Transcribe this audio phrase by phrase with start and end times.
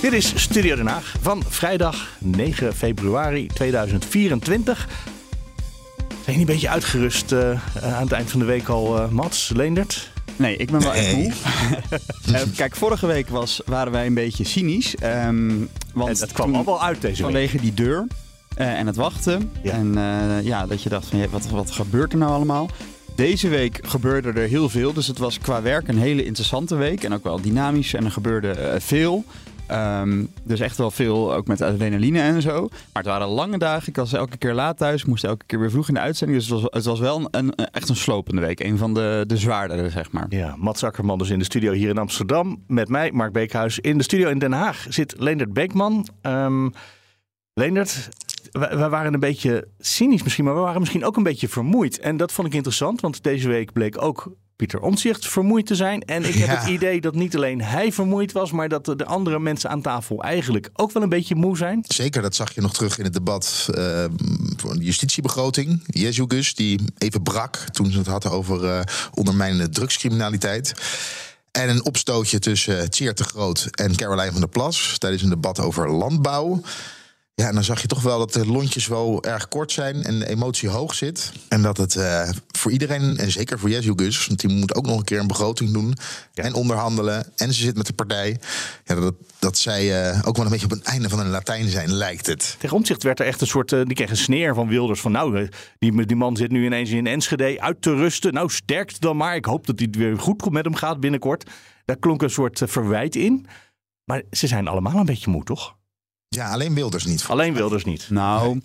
[0.00, 4.88] Dit is Studio Den Haag van vrijdag 9 februari 2024.
[6.08, 7.50] Zijn je niet een beetje uitgerust uh,
[7.82, 10.10] aan het eind van de week al, uh, Mats, Leendert?
[10.36, 11.32] Nee, ik ben wel echt moe.
[12.56, 14.94] kijk, vorige week was, waren wij een beetje cynisch.
[15.02, 17.62] Um, want en dat kwam allemaal uit deze vanwege week.
[17.62, 18.06] die deur
[18.58, 19.52] uh, en het wachten.
[19.62, 19.72] Ja.
[19.72, 22.70] En uh, ja, dat je dacht van, wat, wat gebeurt er nou allemaal?
[23.14, 24.92] Deze week gebeurde er heel veel.
[24.92, 27.04] Dus het was qua werk een hele interessante week.
[27.04, 27.94] En ook wel dynamisch.
[27.94, 29.24] En er gebeurde veel.
[29.70, 32.60] Um, dus echt wel veel, ook met adrenaline en zo.
[32.70, 33.88] Maar het waren lange dagen.
[33.88, 35.04] Ik was elke keer laat thuis.
[35.04, 36.40] Moest elke keer weer vroeg in de uitzending.
[36.40, 38.60] Dus het was, wel een, echt een slopende week.
[38.60, 40.26] Een van de, de zwaardere, zeg maar.
[40.28, 42.62] Ja, Mats Akkerman dus in de studio hier in Amsterdam.
[42.66, 43.78] Met mij, Mark Beekhuis.
[43.78, 46.08] In de studio in Den Haag zit Leendert Beekman.
[46.22, 46.72] Um,
[47.54, 48.08] Leendert,
[48.52, 51.98] we, waren een beetje cynisch misschien, maar we waren misschien ook een beetje vermoeid.
[51.98, 56.02] En dat vond ik interessant, want deze week bleek ook Pieter Omtzigt vermoeid te zijn.
[56.02, 56.56] En ik heb ja.
[56.56, 60.22] het idee dat niet alleen hij vermoeid was, maar dat de andere mensen aan tafel
[60.22, 61.84] eigenlijk ook wel een beetje moe zijn.
[61.86, 64.04] Zeker, dat zag je nog terug in het debat uh,
[64.78, 65.82] justitiebegroting.
[65.86, 68.80] Jezus, die even brak toen ze het hadden over uh,
[69.14, 70.74] ondermijnende drugscriminaliteit.
[71.50, 75.60] En een opstootje tussen Tjeerd de Groot en Caroline van der Plas tijdens een debat
[75.60, 76.62] over landbouw.
[77.34, 80.18] Ja, en dan zag je toch wel dat de lontjes wel erg kort zijn en
[80.18, 81.32] de emotie hoog zit.
[81.48, 84.98] En dat het uh, voor iedereen, en zeker voor Jezus, want die moet ook nog
[84.98, 85.94] een keer een begroting doen
[86.32, 86.42] ja.
[86.42, 87.32] en onderhandelen.
[87.36, 88.40] En ze zit met de partij.
[88.84, 91.68] Ja, dat, dat zij uh, ook wel een beetje op het einde van een Latijn
[91.68, 92.56] zijn, lijkt het.
[92.58, 95.12] Tegen omzicht werd er echt een soort, uh, die kreeg een sneer van Wilders van
[95.12, 98.32] nou, die, die man zit nu ineens in Enschede uit te rusten.
[98.32, 99.36] Nou, sterkt dan maar.
[99.36, 101.50] Ik hoop dat het weer goed met hem gaat binnenkort.
[101.84, 103.46] Daar klonk een soort verwijt in.
[104.04, 105.80] Maar ze zijn allemaal een beetje moe, toch?
[106.34, 107.24] Ja, alleen Wilders niet.
[107.28, 108.06] Alleen Wilders niet.
[108.10, 108.60] Nou,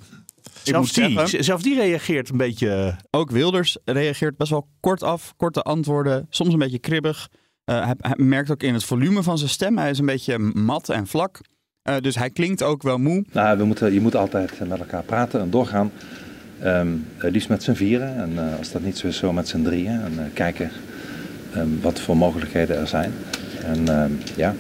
[0.64, 2.96] zelfs die, zeggen, zelfs die reageert een beetje.
[3.12, 7.30] Ook Wilders reageert best wel kort af, korte antwoorden, soms een beetje kribbig.
[7.66, 10.38] Uh, hij, hij, merkt ook in het volume van zijn stem, hij is een beetje
[10.40, 11.40] mat en vlak.
[11.90, 13.26] Uh, dus hij klinkt ook wel moe.
[13.32, 15.92] Nou, we moeten, je moet altijd met elkaar praten en doorgaan.
[16.64, 19.64] Um, liefst met z'n vieren en uh, als dat niet zo is, zo met z'n
[19.64, 20.02] drieën.
[20.02, 20.72] En kijken
[21.56, 23.14] um, wat voor mogelijkheden er zijn.
[23.64, 24.56] En um, ja,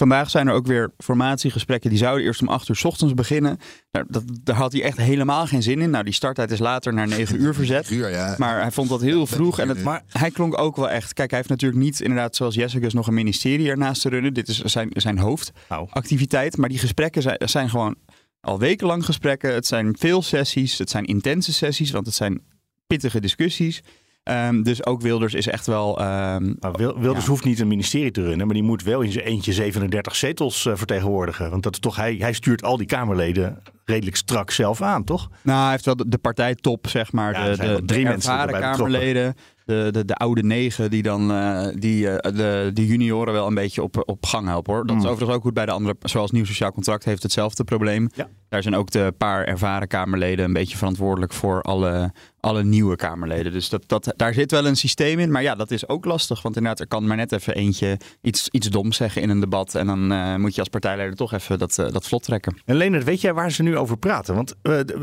[0.00, 1.90] Vandaag zijn er ook weer formatiegesprekken.
[1.90, 3.58] Die zouden eerst om 8 uur s ochtends beginnen.
[3.92, 5.90] Nou, dat, daar had hij echt helemaal geen zin in.
[5.90, 7.90] Nou, die starttijd is later naar 9 uur verzet.
[7.90, 8.34] Uur, ja.
[8.38, 9.58] Maar hij vond dat heel vroeg.
[9.58, 11.12] En het, maar hij klonk ook wel echt.
[11.12, 14.34] Kijk, hij heeft natuurlijk niet inderdaad zoals Jessicus nog een ministerie ernaast te runnen.
[14.34, 16.56] Dit is zijn, zijn hoofdactiviteit.
[16.56, 17.96] Maar die gesprekken zijn, zijn gewoon
[18.40, 19.54] al wekenlang gesprekken.
[19.54, 20.78] Het zijn veel sessies.
[20.78, 21.90] Het zijn intense sessies.
[21.90, 22.42] Want het zijn
[22.86, 23.82] pittige discussies.
[24.24, 26.00] Um, dus ook Wilders is echt wel.
[26.00, 27.30] Um, maar Wilders ja.
[27.30, 30.64] hoeft niet een ministerie te runnen, maar die moet wel in zijn eentje 37 zetels
[30.64, 31.50] uh, vertegenwoordigen.
[31.50, 35.28] Want dat is toch, hij, hij stuurt al die Kamerleden redelijk strak zelf aan, toch?
[35.42, 37.32] Nou, hij heeft wel de, de partijtop, zeg maar.
[37.32, 39.34] Ja, de, de, drie de mensen Kamerleden.
[39.70, 43.54] De, de, de oude negen die dan uh, die, uh, de, de junioren wel een
[43.54, 44.86] beetje op, op gang helpen hoor.
[44.86, 45.02] Dat Mm.
[45.02, 45.96] is overigens ook goed bij de andere.
[46.00, 48.08] Zoals Nieuw Sociaal Contract heeft hetzelfde probleem.
[48.14, 48.28] Ja.
[48.48, 53.52] Daar zijn ook de paar ervaren Kamerleden een beetje verantwoordelijk voor alle, alle nieuwe Kamerleden.
[53.52, 55.30] Dus dat, dat, daar zit wel een systeem in.
[55.30, 56.42] Maar ja, dat is ook lastig.
[56.42, 59.74] Want inderdaad, er kan maar net even eentje iets, iets doms zeggen in een debat.
[59.74, 62.56] En dan uh, moet je als partijleider toch even dat, dat vlot trekken.
[62.64, 64.34] En Leonard, weet jij waar ze nu over praten?
[64.34, 64.54] Want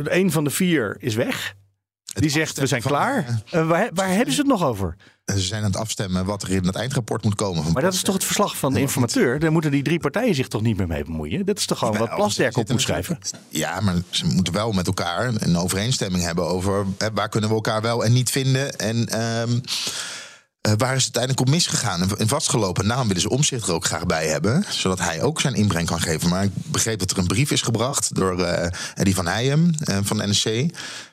[0.03, 1.55] een van de vier is weg.
[2.19, 3.41] Die zegt, we zijn klaar.
[3.53, 4.95] Uh, waar, waar hebben ze het nog over?
[5.25, 7.71] Ze zijn aan het afstemmen wat er in het eindrapport moet komen.
[7.73, 9.39] Maar dat is toch het verslag van de informateur?
[9.39, 11.45] Daar moeten die drie partijen zich toch niet meer mee bemoeien?
[11.45, 13.19] Dat is toch gewoon wat Plasterk op moet schrijven?
[13.49, 17.55] Ja, maar ze moeten wel met elkaar een overeenstemming hebben over hè, waar kunnen we
[17.55, 18.75] elkaar wel en niet vinden.
[18.75, 19.61] En um,
[20.67, 22.87] uh, waar is het uiteindelijk op misgegaan en vastgelopen?
[22.87, 26.01] Daarom willen ze omzicht er ook graag bij hebben, zodat hij ook zijn inbreng kan
[26.01, 26.29] geven.
[26.29, 28.65] Maar ik begreep dat er een brief is gebracht door uh,
[28.95, 30.43] Eddie van Heijem uh, van de NSC,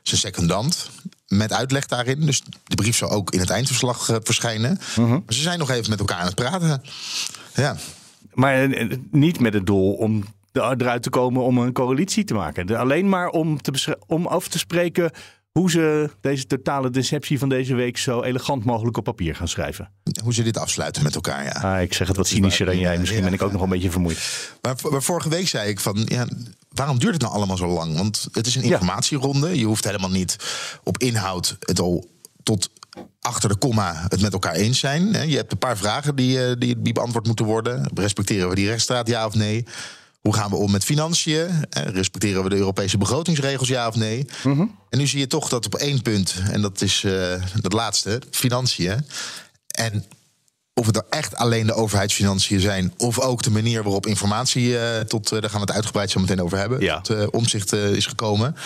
[0.02, 0.90] zijn secondant
[1.28, 2.26] met uitleg daarin.
[2.26, 4.78] Dus de brief zal ook in het eindverslag verschijnen.
[4.94, 5.08] -huh.
[5.08, 6.82] Maar ze zijn nog even met elkaar aan het praten.
[7.54, 7.76] Ja.
[8.32, 8.68] Maar
[9.10, 12.76] niet met het doel om eruit te komen om een coalitie te maken.
[12.76, 15.10] Alleen maar om, te om af te spreken
[15.58, 19.90] hoe ze deze totale deceptie van deze week zo elegant mogelijk op papier gaan schrijven.
[20.22, 21.50] Hoe ze dit afsluiten met elkaar, ja.
[21.50, 22.98] Ah, ik zeg het wat cynischer dan jij.
[22.98, 24.50] Misschien ben ik ook nog een beetje vermoeid.
[24.62, 26.26] Maar, maar vorige week zei ik van, ja,
[26.68, 27.96] waarom duurt het nou allemaal zo lang?
[27.96, 29.58] Want het is een informatieronde.
[29.58, 30.36] Je hoeft helemaal niet
[30.82, 32.08] op inhoud het al
[32.42, 32.70] tot
[33.20, 35.28] achter de komma het met elkaar eens zijn.
[35.28, 37.90] Je hebt een paar vragen die, eh, die, die beantwoord moeten worden.
[37.94, 39.64] Respecteren we die rechtsstraat, ja of nee?
[40.24, 41.48] Hoe gaan we om met financiën?
[41.70, 44.26] Eh, Respecteren we de Europese begrotingsregels, ja of nee?
[44.90, 48.20] En nu zie je toch dat op één punt, en dat is eh het laatste,
[48.30, 49.06] financiën.
[49.66, 50.04] En
[50.74, 55.00] of het er echt alleen de overheidsfinanciën zijn, of ook de manier waarop informatie eh,
[55.00, 57.00] tot, eh, daar gaan we het uitgebreid zo meteen over hebben, Ja.
[57.00, 58.56] tot eh, omzicht eh, is gekomen.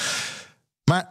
[0.84, 1.08] Maar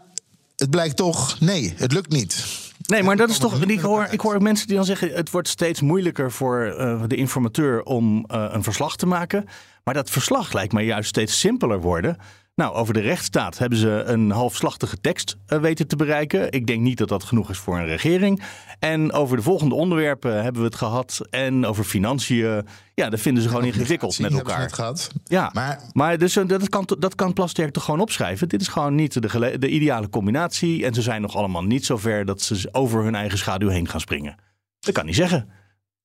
[0.55, 2.45] het blijkt toch, nee, het lukt niet.
[2.87, 3.61] Nee, maar dat is toch.
[3.61, 7.15] Ik hoor, ik hoor mensen die dan zeggen: het wordt steeds moeilijker voor eh, de
[7.15, 9.45] informateur om eh, een verslag te maken.
[9.83, 12.17] Maar dat verslag lijkt mij juist steeds simpeler worden.
[12.57, 16.51] Nou, over de rechtsstaat hebben ze een halfslachtige tekst eh, weten te bereiken.
[16.51, 18.43] Ik denk niet dat dat genoeg is voor een regering.
[18.79, 21.21] En over de volgende onderwerpen hebben we het gehad.
[21.29, 22.67] En over financiën.
[22.93, 24.59] Ja, dat vinden ze gewoon ingewikkeld met elkaar.
[24.59, 25.11] net gehad.
[25.23, 28.49] Ja, Maar maar dus, eh, dat, kan, dat kan Plasterk toch gewoon opschrijven.
[28.49, 30.85] Dit is gewoon niet de, de ideale combinatie.
[30.85, 33.87] En ze zijn nog allemaal niet zo ver dat ze over hun eigen schaduw heen
[33.87, 34.35] gaan springen.
[34.79, 35.49] Dat kan niet zeggen.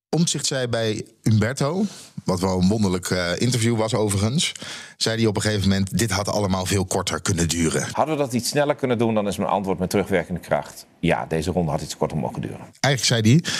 [0.08, 1.84] Omtzigt zei bij Umberto,
[2.24, 4.52] wat wel een wonderlijk eh, interview was overigens,
[4.96, 7.88] zei hij op een gegeven moment: dit had allemaal veel korter kunnen duren.
[7.92, 10.86] Hadden we dat iets sneller kunnen doen, dan is mijn antwoord met terugwerkende kracht.
[11.00, 12.60] Ja, deze ronde had iets korter mogen duren.
[12.80, 13.52] Eigenlijk zei hij: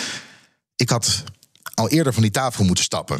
[0.75, 1.23] ik had
[1.73, 3.19] al eerder van die tafel moeten stappen.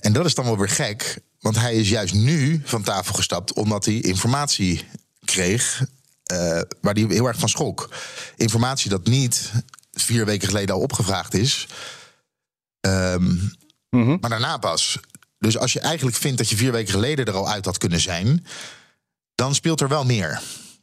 [0.00, 3.52] En dat is dan wel weer gek, want hij is juist nu van tafel gestapt
[3.52, 4.84] omdat hij informatie
[5.24, 5.86] kreeg
[6.24, 7.88] eh, waar hij heel erg van schrok.
[8.36, 9.52] Informatie dat niet
[9.92, 11.68] vier weken geleden al opgevraagd is.
[13.90, 14.98] Ehm, Maar daarna pas.
[15.38, 18.00] Dus als je eigenlijk vindt dat je vier weken geleden er al uit had kunnen
[18.00, 18.44] zijn,
[19.34, 20.40] dan speelt er wel meer.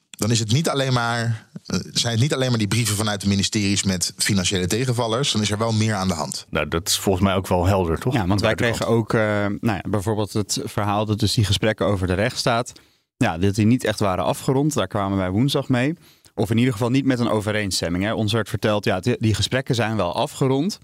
[0.09, 3.21] Dan is het niet alleen maar, eh, zijn het niet alleen maar die brieven vanuit
[3.21, 5.31] de ministeries met financiële tegenvallers.
[5.31, 6.45] Dan is er wel meer aan de hand.
[6.49, 8.13] Nou, dat is volgens mij ook wel helder, toch?
[8.13, 11.85] Ja, want wij kregen ook eh, nou ja, bijvoorbeeld het verhaal dat dus die gesprekken
[11.85, 12.71] over de rechtsstaat,
[13.17, 14.73] ja, dat die niet echt waren afgerond.
[14.73, 15.95] Daar kwamen wij woensdag mee.
[16.33, 18.03] Of in ieder geval niet met een overeenstemming.
[18.03, 18.13] Hè.
[18.13, 20.79] Ons werd verteld, ja, die, die gesprekken zijn wel afgerond,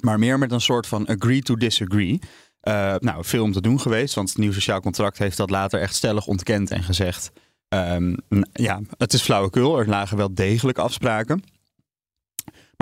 [0.00, 2.20] maar meer met een soort van agree to disagree.
[2.60, 5.80] Eh, nou, veel om te doen geweest, want het nieuw sociaal contract heeft dat later
[5.80, 7.32] echt stellig ontkend en gezegd.
[7.68, 8.14] ehm,
[8.52, 9.78] ja, het is flauwekul.
[9.78, 11.42] Er lagen wel degelijk afspraken.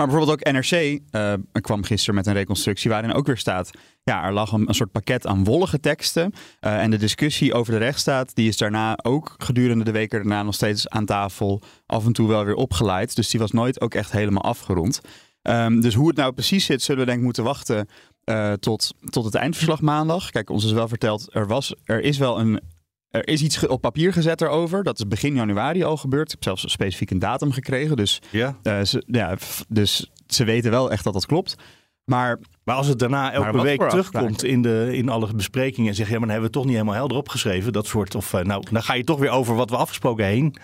[0.01, 3.71] Maar bijvoorbeeld ook NRC eh, kwam gisteren met een reconstructie waarin ook weer staat...
[4.03, 6.33] ja, er lag een, een soort pakket aan wollige teksten.
[6.59, 8.35] eh, en de discussie over de rechtsstaat...
[8.35, 11.61] die is daarna ook gedurende de weken daarna nog steeds aan tafel...
[11.85, 13.15] af en toe wel weer opgeleid.
[13.15, 15.01] Dus die was nooit ook echt helemaal afgerond.
[15.41, 17.87] Ehm, dus hoe het nou precies zit, zullen we denk ik moeten wachten...
[18.23, 20.29] eh, tot, tot het eindverslag maandag.
[20.29, 22.59] Kijk, ons is wel verteld, er, was, er is wel een...
[23.09, 24.83] Er is iets op papier gezet erover.
[24.83, 26.25] Dat is begin januari al gebeurd.
[26.25, 27.95] Ik heb zelfs specifiek een datum gekregen.
[27.95, 31.55] Dus Ja, eh, ze, ja, dus ze weten wel echt dat dat klopt.
[32.05, 36.07] Maar maar als het daarna elke week terugkomt in, de, in alle besprekingen en zeg
[36.07, 37.73] je, ja, maar dan hebben we het toch niet helemaal helder opgeschreven.
[37.73, 40.55] Dat soort, of eh, nou, dan ga je toch weer over wat we afgesproken heen,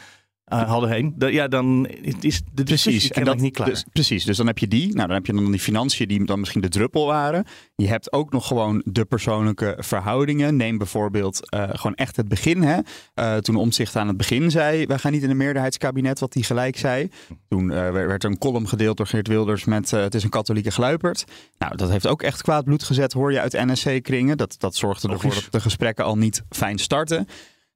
[0.48, 1.14] eh, hadden heen.
[1.16, 1.88] Da- ja, dan
[2.20, 3.70] is de discussie en kennelijk niet klaar.
[3.70, 4.86] Dus, precies, dus dan heb je die.
[4.86, 7.46] Nou, dan heb je dan die financiën die dan misschien de druppel waren.
[7.76, 10.56] Je hebt ook nog gewoon de persoonlijke verhoudingen.
[10.56, 12.62] Neem bijvoorbeeld eh, gewoon echt het begin.
[12.62, 12.80] Hè?
[13.14, 16.44] Eh, toen Omtzigt aan het begin zei, wij gaan niet in een meerderheidskabinet, wat hij
[16.44, 17.10] gelijk zei.
[17.50, 20.72] Toen eh, werd er een column gedeeld door Geert Wilders met het is een katholieke
[20.72, 21.26] gluiperd.
[21.58, 24.38] Nou, dat heeft ook echt kwaad bloed gezet, hoor je uit NSC-kringen.
[24.38, 27.28] Dat, dat zorgde ervoor dat de gesprekken al niet fijn starten.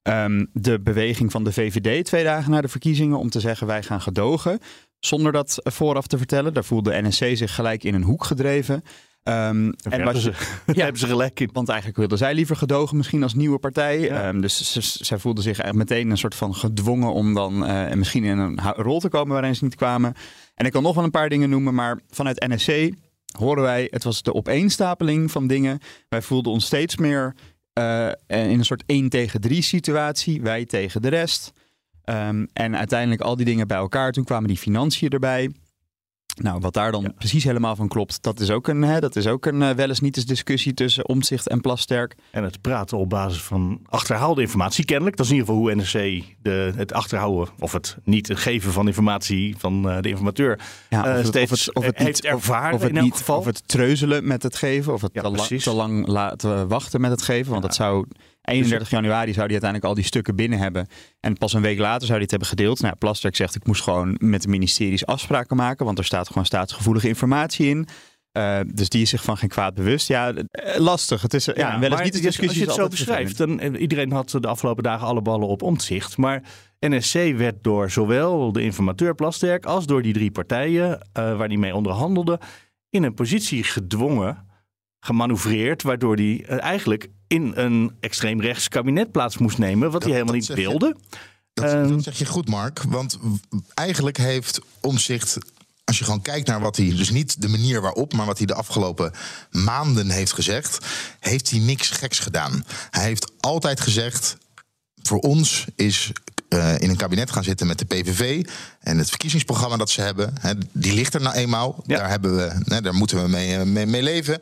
[0.01, 3.83] Ehm, de beweging van de VVD twee dagen na de verkiezingen om te zeggen wij
[3.83, 4.59] gaan gedogen.
[4.99, 6.53] Zonder dat vooraf te vertellen.
[6.53, 8.83] Daar voelde NSC zich gelijk in een hoek gedreven.
[9.23, 10.31] Ehm, en ze,
[10.65, 11.49] hebben ze gelijk in.
[11.53, 13.99] want eigenlijk wilden zij liever gedogen, misschien als nieuwe partij.
[13.99, 14.27] Ja.
[14.27, 17.93] Ehm, dus ze, zij voelden zich eigenlijk meteen een soort van gedwongen om dan eh,
[17.93, 20.13] misschien in een rol te komen waarin ze niet kwamen.
[20.55, 22.91] En ik kan nog wel een paar dingen noemen, maar vanuit NSC
[23.37, 25.79] horen wij, het was de opeenstapeling van dingen.
[26.09, 27.35] Wij voelden ons steeds meer
[27.73, 31.53] eh, in een soort 1 tegen 3 situatie, wij tegen de rest.
[32.03, 34.11] Ehm, en uiteindelijk al die dingen bij elkaar.
[34.11, 35.51] Toen kwamen die financiën erbij.
[36.35, 39.27] Nou, wat daar dan precies helemaal van klopt, dat is ook een, hè, dat is
[39.27, 42.15] ook een eh, wel eens niet eens discussie tussen Omzicht en Plasterk.
[42.31, 45.17] En het praten op basis van achterhaalde informatie, kennelijk.
[45.17, 48.87] Dat is in ieder geval hoe NRC de, het achterhouden of het niet geven van
[48.87, 50.59] informatie van eh, de informateur
[50.89, 53.05] Ja, eh, of het- steeds of het- of het heeft ervaren of het in elk
[53.05, 53.37] niet, geval.
[53.37, 55.21] Of het treuzelen met het geven, of het Ja,
[55.57, 57.51] te lang laten wachten met het geven.
[57.51, 58.05] Want dat zou
[58.41, 60.87] 31 januari zou die uiteindelijk al die stukken binnen hebben.
[61.19, 62.81] En pas een week later zou die het hebben gedeeld.
[62.81, 66.45] Nou, Plasterk zegt ik moest gewoon met de ministeries afspraken maken, want er staat gewoon
[66.45, 67.87] staatsgevoelige informatie in.
[68.31, 70.07] Eh, dus die is zich van geen kwaad bewust.
[70.07, 71.21] Ja, eh, lastig.
[71.21, 72.47] Het is eh, ja, wel eens niet de discussie.
[72.47, 75.61] Als je het zo beschrijft, dan eh, iedereen had de afgelopen dagen alle ballen op
[75.61, 76.17] omzicht.
[76.17, 76.43] Maar
[76.79, 81.75] NSC werd door zowel de informateur Plasterk als door die drie partijen waar die mee
[81.75, 82.39] onderhandelde,
[82.89, 84.50] in een positie gedwongen,
[85.01, 90.11] gemanoeuvreerd, waardoor die eh, eigenlijk in een extreem rechts kabinet plaats moest nemen, wat hij
[90.11, 90.95] helemaal niet wilde.
[91.53, 91.87] Dat, Ehm.
[91.87, 92.83] dat zeg je goed, Mark.
[92.83, 93.19] Want
[93.73, 95.37] eigenlijk heeft Omzicht
[95.83, 98.47] als je gewoon kijkt naar wat hij, dus niet de manier waarop, maar wat hij
[98.47, 99.11] de afgelopen
[99.51, 100.85] maanden heeft gezegd,
[101.19, 102.65] heeft hij niks geks gedaan.
[102.89, 104.37] Hij heeft altijd gezegd:
[105.01, 106.11] voor ons is
[106.49, 108.45] uh, in een kabinet gaan zitten met de PVV
[108.79, 111.83] en het verkiezingsprogramma dat ze hebben, hè, die ligt er nou eenmaal.
[111.85, 111.97] Ja.
[111.97, 114.41] Daar, hebben we, hè, daar moeten we mee, eh, mee, mee leven.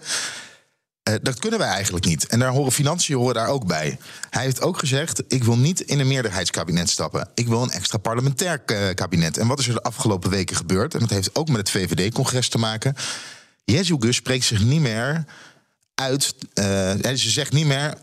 [1.09, 2.27] Uh, dat kunnen wij eigenlijk niet.
[2.27, 3.97] En daar horen financiën horen daar ook bij.
[4.29, 7.29] Hij heeft ook gezegd: ik wil niet in een meerderheidskabinet stappen.
[7.33, 8.59] Ik wil een extra parlementair
[8.93, 9.37] kabinet.
[9.37, 10.93] En wat is er de afgelopen weken gebeurd?
[10.93, 12.95] En dat heeft ook met het VVD-congres te maken.
[13.63, 15.25] Jezus spreekt zich niet meer
[15.95, 16.35] uit.
[16.53, 16.65] Uh,
[17.15, 17.93] ze zegt niet meer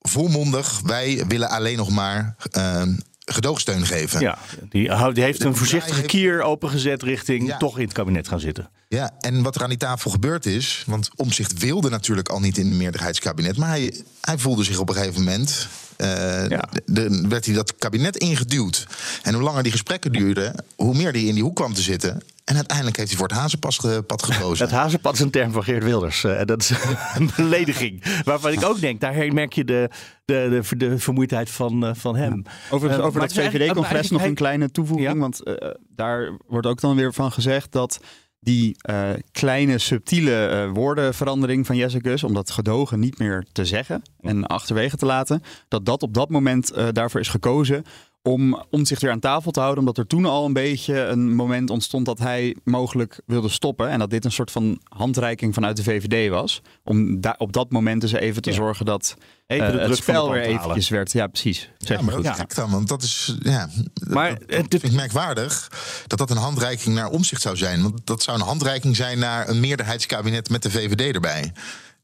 [0.00, 2.36] volmondig: wij willen alleen nog maar.
[2.56, 2.82] Uh,
[3.24, 4.20] gedoogsteun geven.
[4.20, 8.70] Ja, die, die heeft een voorzichtige kier opengezet richting toch in het kabinet gaan zitten.
[8.94, 12.58] Ja, en wat er aan die tafel gebeurd is, want Omzicht wilde natuurlijk al niet
[12.58, 15.68] in een meerderheidskabinet, maar hij, hij voelde zich op een gegeven moment.
[15.98, 16.68] Uh, ja.
[16.84, 18.86] de, werd hij dat kabinet ingeduwd.
[19.22, 22.22] En hoe langer die gesprekken duurden, hoe meer hij in die hoek kwam te zitten.
[22.44, 24.64] En uiteindelijk heeft hij voor het hazenpad gekozen.
[24.64, 26.24] Het hazenpad is een term van Geert Wilders.
[26.24, 26.70] Uh, dat is
[27.18, 28.22] een belediging.
[28.24, 29.90] Waarvan ik ook denk, daar merk je de,
[30.24, 32.42] de, de, de vermoeidheid van, uh, van hem.
[32.70, 35.08] Over, uh, over het VVD-congres nog een kleine toevoeging.
[35.08, 35.16] Ja?
[35.16, 35.40] Want
[35.88, 38.00] daar wordt ook dan weer van gezegd dat
[38.44, 44.02] die uh, kleine subtiele uh, woordenverandering van Jessicus, om dat gedogen niet meer te zeggen
[44.20, 47.84] en achterwege te laten, dat dat op dat moment uh, daarvoor is gekozen
[48.26, 49.80] om, om zich weer aan tafel te houden.
[49.80, 53.88] Omdat er toen al een beetje een moment ontstond dat hij mogelijk wilde stoppen.
[53.88, 56.62] En dat dit een soort van handreiking vanuit de VVD was.
[56.84, 59.16] Om daar op dat moment dus even te zorgen dat
[59.46, 61.12] even de uh, het spel weer eventjes werd.
[61.12, 61.70] Ja, precies.
[61.78, 62.24] Zeg ja, maar goed.
[62.24, 62.46] Ja.
[62.54, 63.36] dan, want dat is...
[63.42, 63.68] Ja,
[64.08, 65.70] maar dat, dat vind ik merkwaardig
[66.06, 67.82] dat dat een handreiking naar omzicht zou zijn.
[67.82, 71.52] Want dat zou een handreiking zijn naar een meerderheidskabinet met de VVD erbij.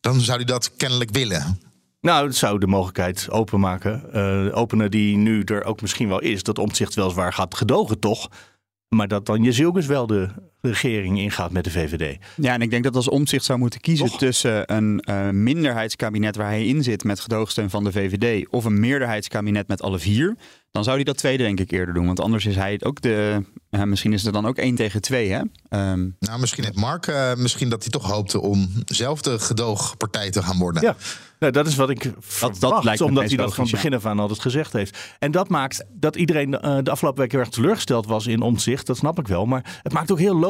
[0.00, 1.69] Dan zou hij dat kennelijk willen.
[2.00, 4.04] Nou, het zou de mogelijkheid openmaken.
[4.14, 6.42] Uh, openen die nu er ook misschien wel is.
[6.42, 8.28] Dat omzicht weliswaar gaat gedogen, toch?
[8.88, 10.28] Maar dat dan Jezilgus wel de
[10.60, 12.18] regering ingaat met de VVD.
[12.36, 16.48] Ja, en ik denk dat als omzicht zou moeten kiezen tussen een uh, minderheidskabinet waar
[16.48, 20.36] hij in zit met gedoogsteun van de VVD of een meerderheidskabinet met alle vier,
[20.70, 22.06] dan zou hij dat tweede denk ik eerder doen.
[22.06, 23.44] Want anders is hij het ook de.
[23.70, 25.38] Uh, misschien is het dan ook één tegen twee, hè?
[25.38, 30.30] Um, nou, misschien heeft Mark uh, misschien dat hij toch hoopte om zelf de gedoogpartij
[30.30, 30.82] te gaan worden.
[30.82, 30.96] Ja.
[31.40, 34.06] Nou, dat is wat ik verwacht, dat, lijkt omdat hij dat van het begin af
[34.06, 34.98] aan altijd gezegd heeft.
[35.18, 38.86] En dat maakt dat iedereen uh, de afgelopen week heel erg teleurgesteld was in omzicht.
[38.86, 39.46] Dat snap ik wel.
[39.46, 40.49] Maar het maakt ook heel logisch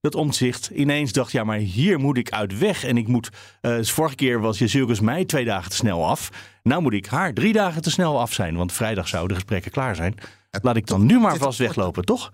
[0.00, 2.84] dat omzicht ineens dacht: ja, maar hier moet ik uit weg.
[2.84, 3.28] En ik moet.
[3.62, 6.30] Uh, vorige keer was Jezilkus mij twee dagen te snel af.
[6.62, 8.56] Nou moet ik haar drie dagen te snel af zijn.
[8.56, 10.14] Want vrijdag zouden de gesprekken klaar zijn.
[10.62, 12.30] Laat ik dan nu maar vast weglopen, toch?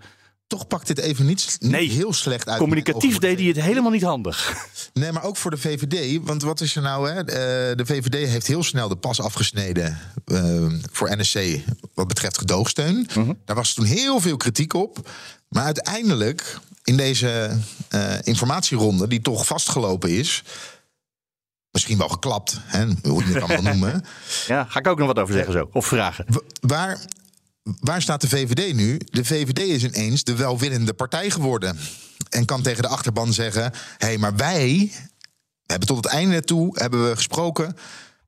[0.47, 2.59] toch pakt dit even niet, niet nee, heel slecht uit.
[2.59, 4.43] Communicatief deed hij het helemaal niet handig.
[4.93, 6.19] Nee, maar ook voor de VVD.
[6.23, 7.09] Want wat is er nou?
[7.09, 7.19] Hè?
[7.19, 11.39] Eh, de VVD heeft heel snel de pas afgesneden uh, voor NSC
[11.93, 13.07] wat betreft gedoogsteun.
[13.15, 13.33] Mhm.
[13.45, 15.09] Daar was toen heel veel kritiek op.
[15.49, 17.57] Maar uiteindelijk, in deze
[17.89, 20.43] uh, informatieronde, die toch vastgelopen is.
[21.71, 24.05] Misschien wel geklapt, hè, hoe je het wel noemen.
[24.47, 25.69] Ja, ga ik ook nog wat over zeggen zo.
[25.71, 26.25] Of vragen.
[26.61, 26.99] Waar
[27.79, 28.99] waar staat de VVD nu?
[29.09, 31.79] De VVD is ineens de welwillende partij geworden.
[32.29, 34.91] En kan tegen de achterban zeggen: hé, hey, maar wij
[35.65, 37.77] hebben tot het einde toe hebben we gesproken.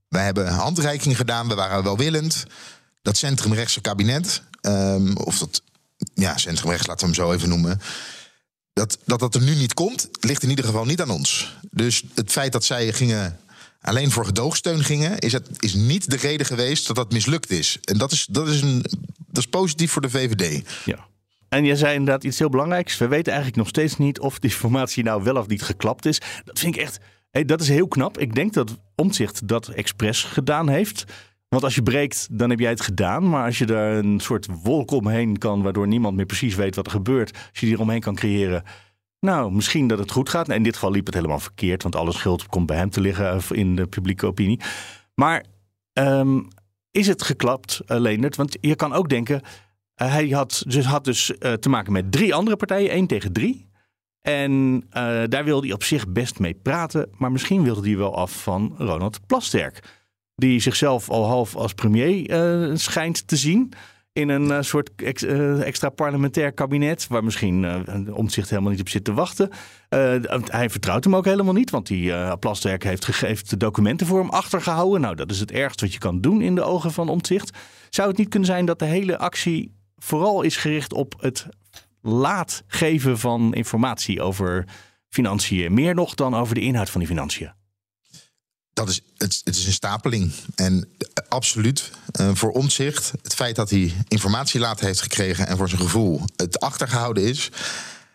[0.07, 2.45] Wij hebben handreiking gedaan, we waren welwillend.
[3.01, 5.61] Dat centrumrechtse kabinet, um, of dat
[6.13, 7.81] ja, centrumrechts, laten we hem zo even noemen.
[8.77, 11.57] Dat, dat dat er nu niet komt, ligt in ieder geval niet aan ons.
[11.71, 13.39] Dus het feit dat zij gingen
[13.81, 17.77] alleen voor gedoogsteun gingen, is, het, is niet de reden geweest dat dat mislukt is.
[17.83, 18.81] En dat is, dat is, een,
[19.17, 20.69] dat is positief voor de VVD.
[20.85, 21.05] Ja.
[21.49, 22.97] En jij zei inderdaad iets heel belangrijks.
[22.97, 26.21] We weten eigenlijk nog steeds niet of die informatie nou wel of niet geklapt is.
[26.45, 26.99] Dat vind ik echt.
[27.31, 28.17] Hey, dat is heel knap.
[28.17, 31.03] Ik denk dat Omtzigt dat expres gedaan heeft.
[31.49, 33.29] Want als je breekt, dan heb jij het gedaan.
[33.29, 36.85] Maar als je er een soort wolk omheen kan, waardoor niemand meer precies weet wat
[36.85, 37.33] er gebeurt.
[37.33, 38.63] Als je die eromheen kan creëren,
[39.19, 40.49] nou, misschien dat het goed gaat.
[40.49, 43.33] in dit geval liep het helemaal verkeerd, want alle schuld komt bij hem te liggen
[43.33, 44.61] eh, in de publieke opinie.
[45.15, 45.45] Maar
[45.93, 46.47] um,
[46.91, 48.35] is het geklapt, uh, Leendert?
[48.35, 52.33] Want je kan ook denken, uh, hij had dus, had dus te maken met drie
[52.33, 53.65] andere partijen, één tegen drie.
[54.21, 54.83] En
[55.29, 58.75] daar wilde hij op zich best mee praten, maar misschien wilde hij wel af van
[58.77, 59.96] Ronald Plasterk.
[60.41, 62.29] Die zichzelf al half als premier
[62.77, 63.73] schijnt te zien
[64.17, 68.79] in een uh, soort ex, uh, extra parlementair kabinet, waar misschien uh, omzicht helemaal niet
[68.79, 69.49] op zit te wachten.
[70.45, 74.29] hij vertrouwt hem ook helemaal niet, want die Plasterk heeft, heeft de documenten voor hem
[74.29, 75.01] achtergehouden.
[75.01, 77.57] Nou, dat is het ergste wat je kan doen in de ogen van omzicht.
[77.89, 81.47] Zou het niet kunnen zijn dat de hele actie vooral is gericht op het
[82.01, 84.67] laat geven van informatie over
[85.09, 87.51] financiën, meer nog dan over de inhoud van die financiën?
[88.77, 90.31] Dat is, het, het, is een stapeling.
[90.55, 90.87] En
[91.27, 91.91] absoluut
[92.21, 96.21] uh, voor omzicht, het feit dat hij informatie laat heeft gekregen en voor zijn gevoel
[96.35, 97.49] het achtergehouden is.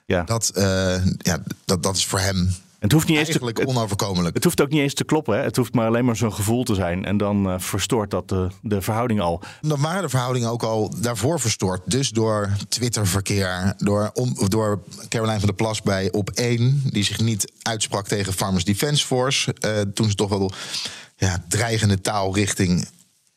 [0.06, 0.22] Ja.
[0.22, 4.34] Dat, eh, ja, dat, dat is voor hem Het hoeft niet eens te, onoverkomelijk.
[4.34, 5.36] het hoeft ook niet eens te kloppen.
[5.36, 5.42] Hè?
[5.42, 7.04] Het hoeft maar alleen maar zo'n gevoel te zijn.
[7.04, 9.42] En dan eh, verstoort dat de, de verhouding al.
[9.60, 11.80] Dan waren de verhoudingen ook al daarvoor verstoord.
[11.84, 16.82] Dus door Twitterverkeer, door, om, door Caroline van der Plas bij Op 1...
[16.84, 19.54] die zich niet uitsprak tegen Farmers Defence Force...
[19.54, 20.52] eh, toen ze toch wel
[21.16, 22.88] ja, dreigende taal richting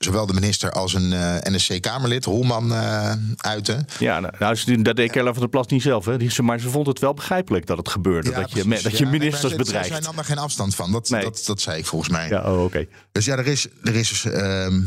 [0.05, 3.85] zowel de minister als een eh, NSC-Kamerlid, Holman, eh uiten.
[3.99, 6.05] Ja, nou, nou, dat deed Kerla van der Plas niet zelf.
[6.05, 6.17] Hè?
[6.17, 8.29] Die, maar ze vond het wel begrijpelijk dat het gebeurde.
[8.29, 9.87] Ja, dat je, me- dat je Ja, ministers zij- bedreigt.
[9.89, 10.91] Zij nam daar geen afstand van.
[10.91, 11.21] Dat, Nee.
[11.23, 12.29] dat, dat zei ik volgens mij.
[12.29, 12.85] Ja, oh, oké.
[13.11, 14.81] Dus ja, er is, er is ehm,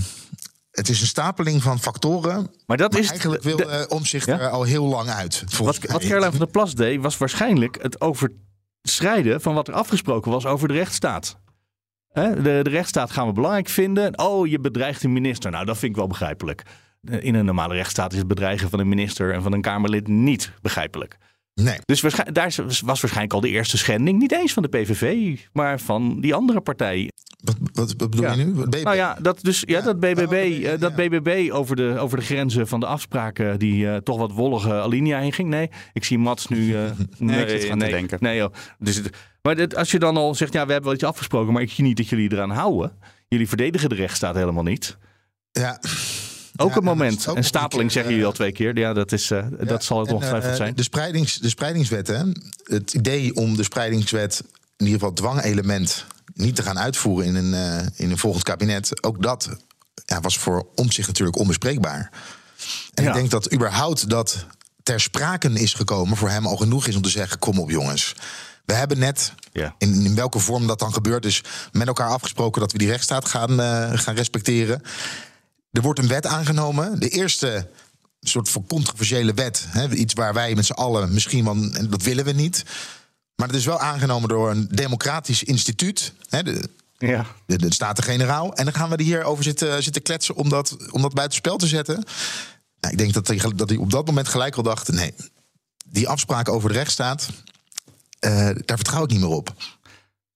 [0.71, 2.51] het is een stapeling van factoren.
[2.67, 3.85] Maar dat Maar is eigenlijk wil de- eh,
[4.27, 4.39] Ja?
[4.39, 5.45] er al heel lang uit.
[5.59, 5.99] Wat, mij.
[5.99, 10.69] Caroline van der Plas deed, was waarschijnlijk het overschrijden van wat er afgesproken was over
[10.69, 11.37] de rechtsstaat.
[12.25, 14.19] De, de rechtsstaat gaan we belangrijk vinden.
[14.19, 15.51] Oh, je bedreigt een minister.
[15.51, 16.63] Nou, dat vind ik wel begrijpelijk.
[17.03, 20.53] In een normale rechtsstaat is het bedreigen van een minister en van een Kamerlid niet
[20.63, 21.17] begrijpelijk.
[21.63, 21.79] Nee.
[21.85, 22.01] Dus
[22.33, 24.19] daar was waarschijnlijk al de eerste schending.
[24.19, 27.11] Niet eens van de PVV, maar van die andere partij.
[27.45, 28.33] Wat, wat, wat bedoel Ja.
[28.33, 28.61] je nu?
[28.71, 29.85] Je- Nou ja, dat, dus, ja, Ja.
[29.85, 31.09] dat BBB, Oh, BBB, eh, dat ja.
[31.09, 35.19] BBB over, de, over de grenzen van de afspraken die eh, toch wat wollige alinea
[35.19, 35.49] heen ging.
[35.49, 36.75] Nee, ik zie Mats nu...
[36.77, 36.83] eh,
[37.19, 38.19] nee, ik nee, denken.
[38.21, 38.53] Nee, joh.
[38.79, 41.53] Dus, het- maar dit- als je dan al zegt, ja, we hebben wel iets afgesproken,
[41.53, 42.93] maar ik zie niet dat jullie eraan houden.
[43.29, 44.97] Jullie verdedigen de rechtsstaat helemaal niet.
[45.53, 45.81] ja.
[46.61, 47.29] Ook een en dat moment.
[47.29, 48.79] ook stapeling een keer, zeggen jullie al eh, twee keer.
[48.79, 50.75] Ja, dat, is, eh, dat zal het ongetwijfeld eh, zijn.
[50.75, 52.23] De, spreidings, de spreidingswet, hè?
[52.63, 54.43] het idee om de spreidingswet,
[54.77, 59.23] in ieder geval dwangelement, niet te gaan uitvoeren in een, in een volgend kabinet, ook
[59.23, 59.49] dat
[60.07, 62.11] ja, was voor Omtzigt natuurlijk onbespreekbaar.
[62.95, 63.09] En Ja.
[63.09, 64.47] ik denk dat überhaupt dat
[64.83, 68.15] ter sprake is gekomen voor hem al genoeg is om te zeggen: kom op jongens.
[68.65, 69.75] We hebben net, Ja.
[69.79, 73.29] in, in welke vorm dat dan gebeurt, is met elkaar afgesproken dat we die rechtsstaat
[73.29, 73.59] gaan,
[73.99, 74.83] gaan respecteren.
[75.71, 77.01] Er wordt een wet aangenomen.
[77.01, 77.69] De eerste
[78.21, 79.67] soort van controversiële wet.
[79.69, 82.65] Hè, iets waar wij met z'n allen misschien wel, en dat willen we niet.
[83.35, 86.13] Maar het is wel aangenomen door een democratisch instituut.
[86.29, 87.27] Hè, de, Ja.
[87.47, 88.55] de, de Staten-Generaal.
[88.55, 91.67] En dan gaan we er hierover zitten, zitten kletsen om dat, om dat buitenspel te
[91.67, 92.05] zetten.
[92.81, 95.15] Nou, ik denk dat hij, dat hij op dat moment gelijk al dacht: nee,
[95.87, 97.29] die afspraak over de rechtsstaat,
[98.19, 98.31] eh,
[98.65, 99.55] daar vertrouw ik niet meer op.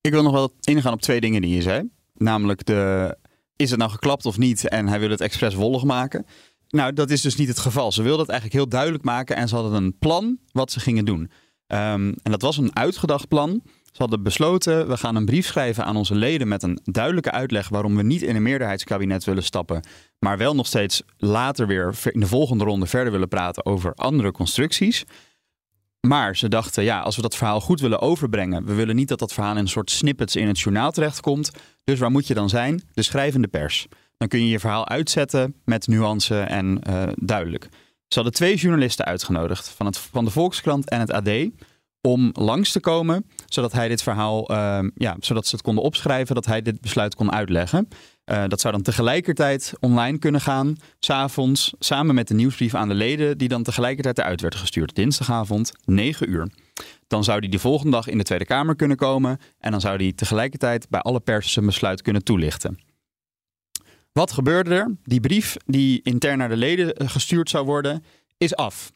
[0.01, 1.89] Ik wil nog wel ingaan op twee dingen die je zei.
[2.15, 3.17] Namelijk de,
[3.63, 4.69] is het nou geklapt of niet?
[4.69, 6.27] En hij wil het expres wollig maken.
[6.69, 7.93] Nou, dat is dus niet het geval.
[7.93, 11.05] Ze wilden het eigenlijk heel duidelijk maken en ze hadden een plan wat ze gingen
[11.05, 11.31] doen.
[11.67, 13.63] Ehm, en dat was een uitgedacht plan.
[13.93, 17.69] Ze hadden besloten, we gaan een brief schrijven aan onze leden met een duidelijke uitleg
[17.69, 19.85] waarom we niet in een meerderheidskabinet willen stappen,
[20.19, 24.33] maar wel nog steeds later weer in de volgende ronde verder willen praten over andere
[24.33, 25.05] constructies.
[26.07, 29.19] Maar ze dachten, ja, als we dat verhaal goed willen overbrengen, we willen niet dat
[29.19, 31.51] dat verhaal in een soort snippets in het journaal terechtkomt.
[31.85, 32.83] Dus waar moet je dan zijn?
[32.93, 33.87] De schrijvende pers.
[34.17, 37.69] Dan kun je je verhaal uitzetten met nuance en eh, duidelijk.
[38.09, 41.31] Ze hadden twee journalisten uitgenodigd van, het, van de Volkskrant en het AD
[42.01, 46.35] om langs te komen, zodat hij dit verhaal, ehm, ja, zodat ze het konden opschrijven,
[46.35, 47.89] dat hij dit besluit kon uitleggen.
[48.25, 52.95] Eh, dat zou dan tegelijkertijd online kunnen gaan, s'avonds, samen met de nieuwsbrief aan de
[52.95, 54.95] leden, die dan tegelijkertijd eruit werd gestuurd.
[54.95, 56.49] Dinsdagavond, 9 uur.
[57.07, 59.97] Dan zou hij de volgende dag in de Tweede Kamer kunnen komen en dan zou
[59.97, 62.79] hij tegelijkertijd bij alle pers zijn besluit kunnen toelichten.
[64.13, 64.97] Wat gebeurde er?
[65.05, 68.05] Die brief die intern naar de leden eh, gestuurd zou worden,
[68.39, 68.93] is af.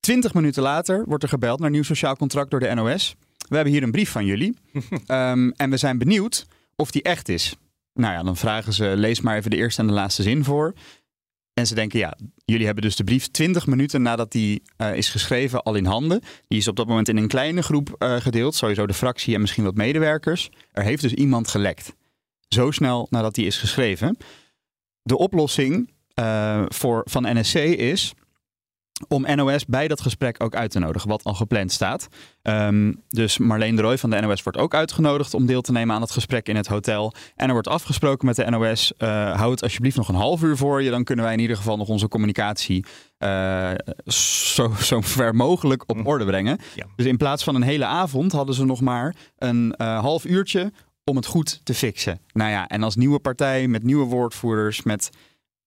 [0.00, 3.16] Twintig minuten later wordt er gebeld naar Nieuw Sociaal Contract door de NOS.
[3.48, 4.56] We hebben hier een brief van jullie
[5.06, 7.56] Ehm, en we zijn benieuwd of die echt is.
[7.92, 10.74] Nou ja, dan vragen ze, lees maar even de eerste en de laatste zin voor.
[11.54, 15.08] En ze denken, ja, jullie hebben dus de brief 20 minuten nadat die eh, is
[15.08, 16.20] geschreven al in handen.
[16.48, 19.40] Die is op dat moment in een kleine groep eh, gedeeld, sowieso de fractie en
[19.40, 20.50] misschien wat medewerkers.
[20.72, 21.94] Er heeft dus iemand gelekt.
[22.48, 24.16] Zo snel nadat die is geschreven.
[25.02, 28.14] De oplossing eh, voor, van NSC is
[29.08, 32.08] om NOS bij dat gesprek ook uit te nodigen, wat al gepland staat.
[32.42, 35.94] Ehm, dus Marleen de Rooij van de NOS wordt ook uitgenodigd om deel te nemen
[35.94, 37.14] aan het gesprek in het hotel.
[37.36, 40.82] En er wordt afgesproken met de NOS, eh houd alsjeblieft nog een half uur voor
[40.82, 40.90] je.
[40.90, 42.84] Dan kunnen wij in ieder geval nog onze communicatie
[43.18, 43.70] eh,
[44.06, 46.58] zo, zo ver mogelijk op orde brengen.
[46.74, 46.86] Ja.
[46.96, 50.72] Dus in plaats van een hele avond hadden ze nog maar een eh, half uurtje
[51.04, 52.20] om het goed te fixen.
[52.32, 55.10] Nou ja, en als nieuwe partij met nieuwe woordvoerders, met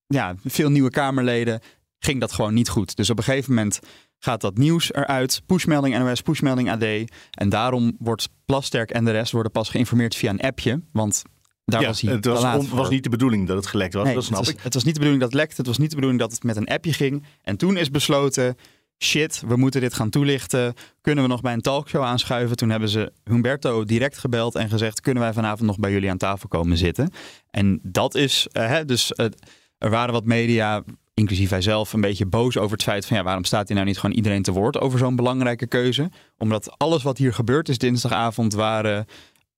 [0.07, 1.61] ja, veel nieuwe Kamerleden,
[1.99, 2.95] ging dat gewoon niet goed.
[2.95, 3.79] Dus op een gegeven moment
[4.19, 5.41] gaat dat nieuws eruit.
[5.45, 6.83] Pushmelding NOS, pushmelding AD.
[7.31, 10.81] En daarom wordt Plasterk en de rest worden pas geïnformeerd via een appje.
[10.91, 11.21] Want
[11.65, 14.03] daar Ja, was hij het was, on- was niet de bedoeling dat het gelekt was,
[14.05, 14.55] Nee, dat snap het ik.
[14.55, 15.55] was, Het was niet de bedoeling dat het lekte.
[15.57, 17.23] Het was niet de bedoeling dat het met een appje ging.
[17.41, 18.55] En toen is besloten,
[19.03, 20.73] shit, we moeten dit gaan toelichten.
[21.01, 22.55] Kunnen we nog bij een talkshow aanschuiven?
[22.57, 25.01] Toen hebben ze Humberto direct gebeld en gezegd...
[25.01, 27.11] kunnen wij vanavond nog bij jullie aan tafel komen zitten?
[27.49, 29.25] En dat is, eh, hè, dus eh,
[29.77, 30.83] er waren wat media
[31.19, 33.87] inclusief hij zelf, een beetje boos over het feit van ja, waarom staat hij nou
[33.87, 36.09] niet gewoon iedereen te woord over zo'n belangrijke keuze?
[36.37, 39.05] Omdat alles wat hier gebeurd is dinsdagavond waren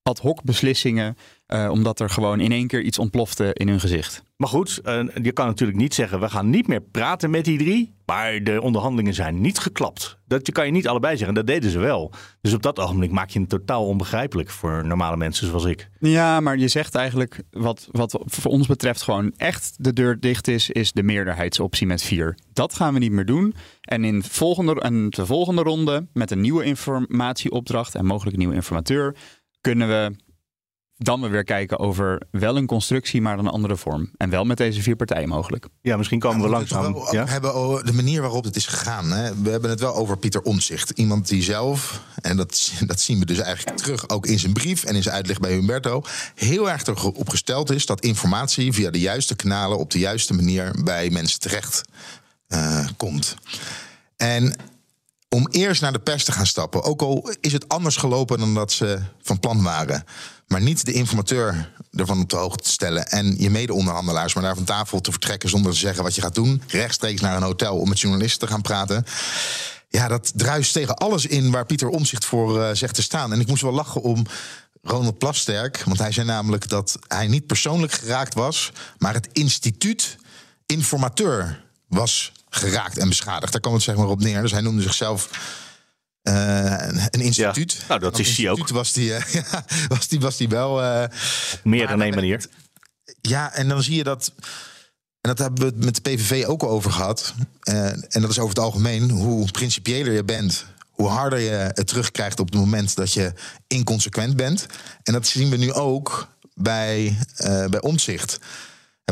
[0.03, 1.17] ad hoc beslissingen,
[1.49, 4.23] eh, omdat er gewoon in één keer iets ontplofte in hun gezicht.
[4.35, 7.57] Maar goed, eh, je kan natuurlijk niet zeggen, we gaan niet meer praten met die
[7.57, 7.93] drie.
[8.05, 10.19] Maar de onderhandelingen zijn niet geklapt.
[10.25, 11.35] Dat kan je niet allebei zeggen.
[11.35, 12.11] Dat deden ze wel.
[12.41, 15.89] Dus op dat ogenblik maak je het totaal onbegrijpelijk voor normale mensen zoals ik.
[15.99, 20.47] Ja, maar je zegt eigenlijk wat, wat voor ons betreft gewoon echt de deur dicht
[20.47, 22.37] is, is de meerderheidsoptie met vier.
[22.53, 23.53] Dat gaan we niet meer doen.
[23.81, 28.55] En in volgende, en de volgende ronde met een nieuwe informatieopdracht en mogelijk een nieuwe
[28.55, 29.15] informateur
[29.61, 30.15] kunnen we
[31.01, 34.11] dan we weer kijken over wel een constructie, maar een andere vorm.
[34.17, 35.67] En wel met deze vier partijen mogelijk.
[35.81, 36.93] Ja, misschien komen we langzaam.
[36.93, 37.25] We ja?
[37.25, 39.11] hebben over de manier waarop het is gegaan.
[39.11, 39.41] Hè?
[39.41, 40.89] We hebben het wel over Pieter Omtzigt.
[40.89, 44.83] Iemand die zelf, en dat, dat zien we dus eigenlijk terug ook in zijn brief
[44.83, 46.01] en in zijn uitleg bij Humberto,
[46.35, 50.75] heel erg erop gesteld is dat informatie via de juiste kanalen op de juiste manier
[50.83, 51.81] bij mensen terecht
[52.47, 53.35] uh, komt.
[54.17, 54.55] En
[55.29, 56.83] om eerst naar de pers te gaan stappen.
[56.83, 60.03] Ook al is het anders gelopen dan dat ze van plan waren.
[60.47, 63.07] Maar niet de informateur ervan op de hoogte te stellen.
[63.07, 66.35] En je mede-onderhandelaars maar daar van tafel te vertrekken zonder te zeggen wat je gaat
[66.35, 66.61] doen.
[66.67, 69.05] Rechtstreeks naar een hotel om met journalisten te gaan praten.
[69.89, 73.33] Ja, dat druist tegen alles in waar Pieter Omzicht voor uh, zegt te staan.
[73.33, 74.25] En ik moest wel lachen om
[74.81, 75.83] Ronald Plasterk.
[75.85, 78.71] Want hij zei namelijk dat hij niet persoonlijk geraakt was.
[78.97, 80.17] Maar het instituut
[80.65, 83.51] informateur was geraakt en beschadigd.
[83.51, 84.41] Daar kwam het zeg maar op neer.
[84.41, 85.29] Dus hij noemde zichzelf
[86.23, 87.73] uh, een instituut.
[87.73, 87.85] Ja.
[87.87, 88.69] Nou, dat is hij ook.
[88.69, 89.21] Was die, uh,
[89.87, 90.83] was die, was die wel.
[90.83, 91.03] Uh,
[91.63, 92.45] Meer dan één manier.
[93.21, 94.31] Ja, en dan zie je dat.
[95.21, 97.33] En dat hebben we het met de PVV ook al over gehad.
[97.63, 99.09] en dat is over het algemeen.
[99.09, 103.33] Hoe principiëler je bent, hoe harder je het terugkrijgt op het moment dat je
[103.67, 104.65] inconsequent bent.
[105.03, 107.17] En dat zien we nu ook bij,
[107.69, 108.39] bij omzicht.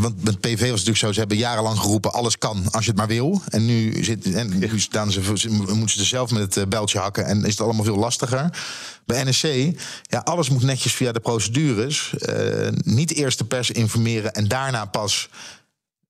[0.01, 2.13] Want met PV was het natuurlijk zo, ze hebben jarenlang geroepen...
[2.13, 3.41] alles kan als je het maar wil.
[3.49, 7.25] En nu, zit, en nu staan ze, moeten ze zelf met het eh, beltje hakken...
[7.25, 8.49] en is het allemaal veel lastiger.
[9.05, 9.45] Bij NSC,
[10.01, 12.13] ja, alles moet netjes via de procedures.
[12.29, 15.29] Uh, niet eerst de pers informeren en daarna pas...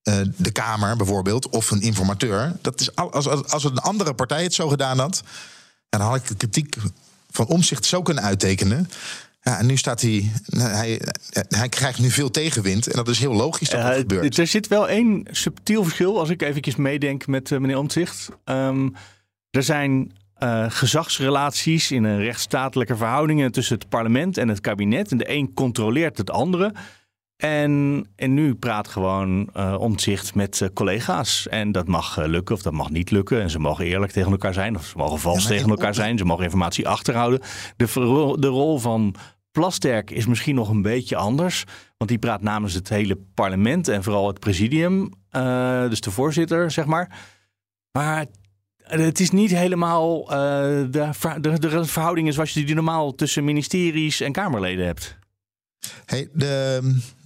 [0.04, 2.56] Uh, de Kamer bijvoorbeeld, of een informateur.
[2.62, 5.24] Dat is als, als, als een andere partij het zo gedaan had...
[5.90, 6.76] dan had ik de kritiek
[7.32, 8.90] van omzicht zo kunnen uittekenen...
[9.48, 11.02] Ja, en nu staat hij, hij,
[11.48, 12.88] hij krijgt nu veel tegenwind.
[12.88, 14.38] En dat is heel logisch dat dat uh, gebeurt.
[14.38, 18.30] Er zit wel één subtiel verschil, als ik eventjes meedenk met uh, meneer Omtzigt.
[18.46, 18.94] Um,
[19.50, 25.12] er zijn uh, gezagsrelaties in een rechtsstatelijke verhoudingen tussen het parlement en het kabinet.
[25.12, 26.74] En de een controleert het andere.
[27.38, 31.48] En, en nu praat gewoon uh, omzicht met uh, collega's.
[31.48, 33.42] En dat mag uh, lukken of dat mag niet lukken.
[33.42, 36.18] En ze mogen eerlijk tegen elkaar zijn of ze mogen vals ja, tegen elkaar zijn.
[36.18, 37.42] Ze mogen informatie achterhouden.
[37.76, 37.86] De,
[38.40, 39.16] de rol van
[39.58, 41.64] Plasterk is misschien nog een beetje anders.
[41.98, 45.10] Want die praat namens het hele parlement en vooral het presidium.
[45.90, 47.20] dus de voorzitter, zeg maar.
[47.92, 48.26] Maar
[48.78, 51.10] het is niet helemaal de,
[51.42, 55.18] de, de verhoudingen zoals je die normaal tussen ministeries en Kamerleden hebt.
[56.06, 56.82] Hey, de,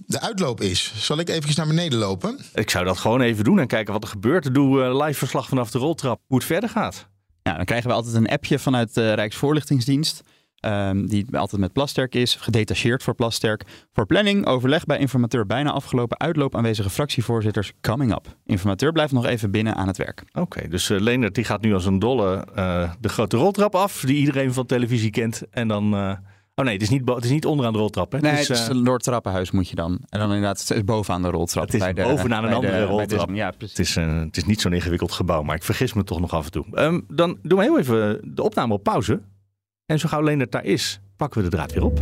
[0.06, 0.92] de uitloop is.
[0.96, 2.38] Zal ik even naar beneden lopen?
[2.54, 4.54] Ik zou dat gewoon even doen en kijken wat er gebeurt.
[4.54, 7.08] Doe uh, live verslag vanaf de roltrap hoe het verder gaat.
[7.42, 10.22] Ja, dan krijgen we altijd een appje vanuit de Rijksvoorlichtingsdienst.
[10.66, 13.64] Um, die altijd met Plasterk is, gedetacheerd voor Plasterk.
[13.92, 16.18] Voor planning, overleg bij informateur bijna afgelopen.
[16.18, 18.36] Uitloop aanwezige fractievoorzitters coming up.
[18.46, 20.22] Informateur blijft nog even binnen aan het werk.
[20.28, 23.74] Oké, okay, dus uh, Leendert die gaat nu als een dolle uh, de grote roltrap
[23.74, 24.00] af.
[24.06, 25.42] Die iedereen van televisie kent.
[25.50, 25.94] En dan...
[25.94, 26.12] Uh,
[26.54, 28.12] Oh nee, het is niet, het is niet onderaan de roltrap.
[28.12, 28.18] Hè?
[28.18, 30.00] Nee, het is, het is een Noordtrappenhuis moet je dan.
[30.08, 31.64] En dan inderdaad, het is bovenaan de roltrap.
[31.64, 33.30] Het is bij de, bovenaan een andere de, roltrap.
[33.30, 33.76] Ja, precies.
[33.76, 36.32] Het is, uh, het is niet zo'n ingewikkeld gebouw, maar ik vergis me toch nog
[36.32, 36.64] af en toe.
[36.74, 39.20] Um, dan doen we heel even de opname op pauze.
[39.92, 41.98] En zo gauw Leendert daar is, pakken we de draad weer op.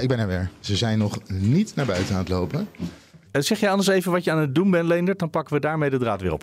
[0.00, 0.50] ik ben er weer.
[0.60, 2.68] Ze zijn nog niet naar buiten aan het lopen.
[3.32, 5.18] Uh, zeg je anders even wat je aan het doen bent, Leendert?
[5.18, 6.42] Dan pakken we daarmee de draad weer op.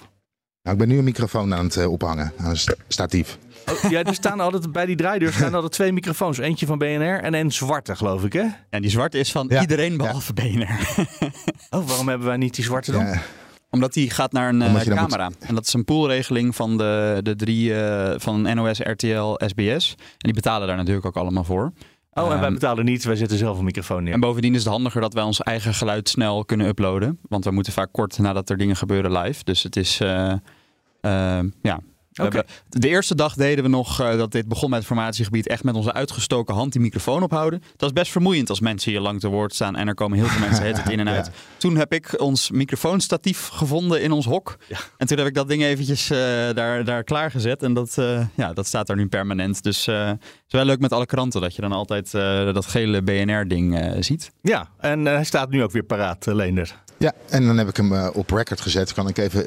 [0.61, 3.37] Nou, ik ben nu een microfoon aan het uh, ophangen, aan een statief.
[3.71, 6.37] Oh, ja, er staan altijd bij die draaideur staan altijd twee microfoons.
[6.37, 8.45] Eentje van BNR en een zwarte, geloof ik, hè?
[8.69, 9.61] En die zwarte is van ja.
[9.61, 10.43] iedereen behalve ja.
[10.43, 11.05] BNR.
[11.79, 13.05] oh, waarom hebben wij niet die zwarte dan?
[13.05, 13.21] Ja.
[13.69, 15.25] Omdat die gaat naar een uh, camera.
[15.25, 15.37] Moet...
[15.39, 19.91] En dat is een poolregeling van de, de drie uh, van NOS, RTL, SBS.
[19.97, 21.71] En die betalen daar natuurlijk ook allemaal voor.
[22.13, 24.13] Oh, en wij betalen niet, wij zetten zelf een microfoon neer.
[24.13, 27.19] En bovendien is het handiger dat wij ons eigen geluid snel kunnen uploaden.
[27.21, 29.43] Want we moeten vaak kort nadat er dingen gebeuren live.
[29.43, 30.33] Dus het is, uh,
[31.01, 31.79] uh, ja,
[32.17, 35.63] We de eerste dag deden we nog eh, dat dit begon met het formatiegebied echt
[35.63, 37.63] met onze uitgestoken hand die microfoon ophouden.
[37.75, 40.27] Dat is best vermoeiend als mensen hier lang te woord staan en er komen heel
[40.27, 41.25] veel mensen het in en uit.
[41.25, 41.31] Ja.
[41.57, 44.57] Toen heb ik ons microfoonstatief gevonden in ons hok.
[44.97, 46.17] En toen heb ik dat ding eventjes eh,
[46.53, 47.63] daar, daar klaargezet.
[47.63, 49.63] En dat, eh, ja, dat staat daar nu permanent.
[49.63, 52.65] Dus eh, het is wel leuk met alle kranten dat je dan altijd eh, dat
[52.65, 54.31] gele BNR-ding eh, ziet.
[54.41, 56.75] Ja, en eh, hij staat nu ook weer paraat, uh, Leendert.
[56.97, 58.93] Ja, en dan heb ik hem op record gezet.
[58.93, 59.45] Kan ik even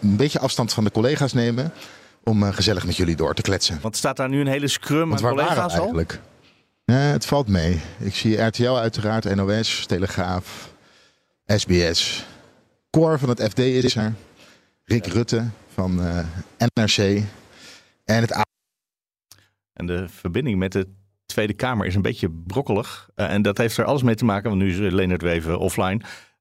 [0.00, 1.72] een beetje afstand van de collega's nemen
[2.24, 3.78] om eh, gezellig met jullie door te kletsen.
[3.80, 5.78] Want staat daar nu een hele scrum Want waren we collega's al?
[5.80, 6.20] eigenlijk?
[6.84, 7.80] Ja, het valt mee.
[7.98, 10.72] Ik zie RTL uiteraard, NOS, Telegraaf,
[11.46, 12.24] SBS.
[12.90, 14.12] Cor van het FD is er.
[14.84, 16.24] Rick Rutte van eh,
[16.74, 17.22] NRC.
[18.04, 18.44] En het A-
[19.72, 20.88] En de verbinding met de
[21.26, 23.08] Tweede Kamer is een beetje brokkelig.
[23.14, 25.58] Eh, en dat heeft er alles mee te maken, want nu is Leonard weer even
[25.58, 26.00] offline.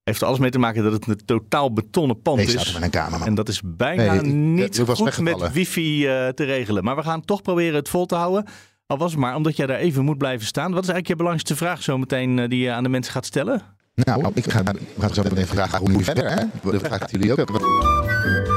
[0.10, 2.74] Heeft er alles mee te maken dat het een totaal betonnen pand Nee, is.
[2.74, 3.28] met een cameraman.
[3.28, 5.40] En dat is bijna Nee, niet goed weggevallen.
[5.42, 6.84] met wifi eh, te regelen.
[6.84, 8.46] Maar we gaan toch proberen het vol te houden.
[8.88, 10.72] Al was het maar omdat jij daar even moet blijven staan.
[10.74, 13.62] Wat is eigenlijk je belangrijkste vraag zometeen eh, die je aan de mensen gaat stellen?
[13.94, 16.30] Nou, ik ga, we gaan zo meteen vragen hoe nu verder.
[16.32, 16.44] Hè?
[16.72, 18.49] De vraag die jullie ook hebben.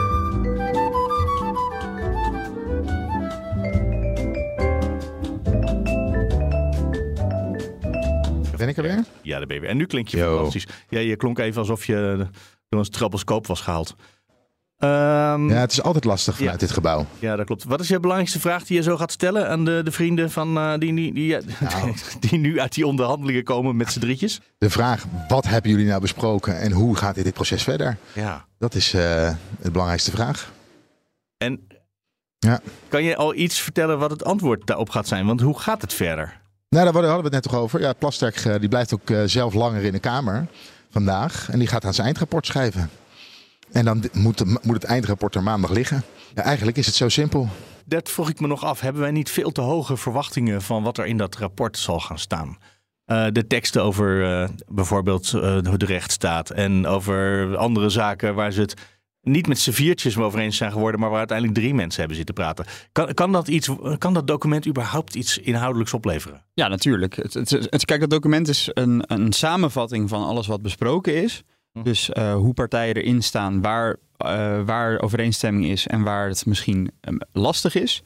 [8.62, 9.04] Ben ik er weer?
[9.22, 9.70] Ja, daar ben je weer.
[9.70, 10.34] En nu klink je Yo.
[10.34, 10.66] fantastisch.
[10.88, 12.26] Ja, je klonk even alsof je
[12.68, 13.96] door een stroboscoop was gehaald.
[14.78, 14.90] Ehm,
[15.48, 15.60] Ja, ja.
[15.60, 16.66] het is altijd lastig vanuit Ja.
[16.66, 17.06] dit gebouw.
[17.20, 17.64] dat klopt.
[17.64, 20.56] Wat is je belangrijkste vraag die je zo gaat stellen aan de, de vrienden van,
[20.56, 21.94] eh, die, die, die, Nou.
[22.30, 24.40] die nu uit die onderhandelingen komen met z'n drietjes?
[24.58, 27.96] De vraag, wat hebben jullie nou besproken en hoe gaat dit, dit proces verder?
[28.14, 28.46] Ja.
[28.58, 30.52] Dat is eh de belangrijkste vraag.
[31.36, 31.66] En
[32.38, 32.60] Ja.
[32.88, 35.26] kan je al iets vertellen wat het antwoord daarop gaat zijn?
[35.26, 36.40] Want hoe gaat het verder?
[36.72, 37.80] Nou, daar hadden we het net toch over.
[37.80, 40.46] Ja, Plasterk eh, die blijft ook eh, zelf langer in de Kamer
[40.90, 41.48] vandaag.
[41.50, 42.90] En die gaat aan zijn eindrapport schrijven.
[43.72, 46.02] En dan moet, moet het eindrapport er maandag liggen.
[46.34, 47.48] Ja, eigenlijk is het zo simpel.
[47.84, 48.80] Dat vroeg ik me nog af.
[48.80, 52.18] Hebben wij niet veel te hoge verwachtingen van wat er in dat rapport zal gaan
[52.18, 52.58] staan?
[53.04, 58.74] Eh, de teksten over bijvoorbeeld hoe de rechtsstaat en over andere zaken waar ze het
[59.22, 62.34] niet met z'n viertjes over eens zijn geworden, maar waar uiteindelijk drie mensen hebben zitten
[62.34, 62.64] praten.
[62.92, 66.44] Kan, kan, dat, iets, kan dat document überhaupt iets inhoudelijks opleveren?
[66.54, 67.16] Ja, natuurlijk.
[67.16, 71.42] Het, het, het- kijk, dat document is een, een samenvatting van alles wat besproken is.
[71.72, 71.82] Hm.
[71.82, 76.90] Dus eh, hoe partijen erin staan, waar, eh, waar overeenstemming is en waar het misschien
[77.00, 78.02] ehm, lastig is.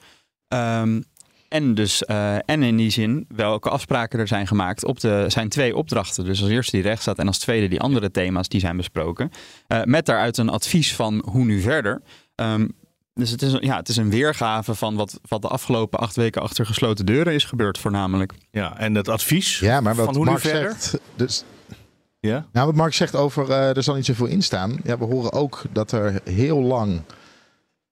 [0.48, 1.00] Ehm,
[1.48, 5.48] en, dus, eh, en in die zin welke afspraken er zijn gemaakt op de zijn
[5.48, 6.24] twee opdrachten.
[6.24, 9.30] Dus als eerste die rechtsstaat en als tweede die andere thema's die zijn besproken.
[9.66, 12.02] Eh, met daaruit een advies van hoe nu verder.
[12.34, 12.68] Ehm,
[13.14, 16.16] dus het is, een- ja, het is een weergave van wat, wat de afgelopen acht
[16.16, 18.32] weken achter gesloten deuren is gebeurd voornamelijk.
[18.50, 20.70] Ja, en het advies Ja, maar van wat hoe nu Mark verder?
[20.70, 20.98] zegt...
[21.16, 21.44] Dus,
[22.20, 22.46] Ja?
[22.52, 24.76] nou, wat Mark zegt over eh, er zal niet zoveel in staan.
[24.84, 27.00] Ja, we horen ook dat er heel lang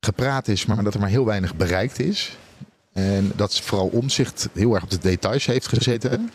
[0.01, 2.37] gepraat is, maar dat er maar heel weinig bereikt is.
[2.95, 6.31] En dat vooral omzicht heel erg op de details heeft gezeten.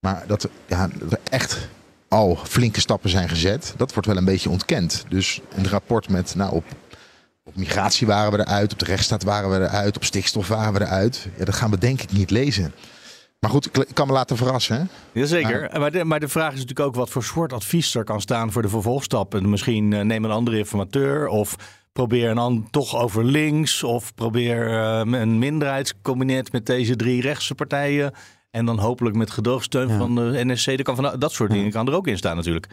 [0.00, 1.68] Maar dat, er- ja, er echt
[2.08, 5.04] al flinke stappen zijn gezet, dat wordt wel een beetje ontkend.
[5.08, 6.64] Dus een rapport met, nou, op,
[7.44, 10.80] op migratie waren we eruit, op de rechtsstaat waren we eruit, op stikstof waren we
[10.80, 11.26] eruit.
[11.38, 12.72] Ja, dat gaan we denk ik niet lezen.
[13.40, 14.76] Maar goed, ik ik kan me laten verrassen.
[14.76, 14.82] Hè?
[15.20, 15.70] Jazeker.
[15.80, 18.52] Maar, de, maar de vraag is natuurlijk ook wat voor soort advies er kan staan
[18.52, 19.50] voor de vervolgstappen.
[19.50, 21.56] Misschien eh, neem een andere informateur of
[21.98, 27.54] probeer een an- toch over links of probeer eh, een minderheidskabinet met deze drie rechtse
[27.54, 28.12] partijen.
[28.50, 29.98] En dan hopelijk met gedoogsteun Ja.
[29.98, 30.66] van de NSC.
[30.66, 32.66] Dat, kan van, dat soort dingen kan er ook in staan natuurlijk.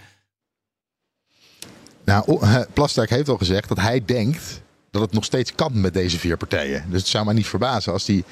[2.05, 2.39] Nou,
[2.73, 4.61] Plasterk heeft al gezegd dat hij denkt
[4.91, 6.85] dat het nog steeds kan met deze vier partijen.
[6.89, 8.23] Dus het zou mij niet verbazen als hij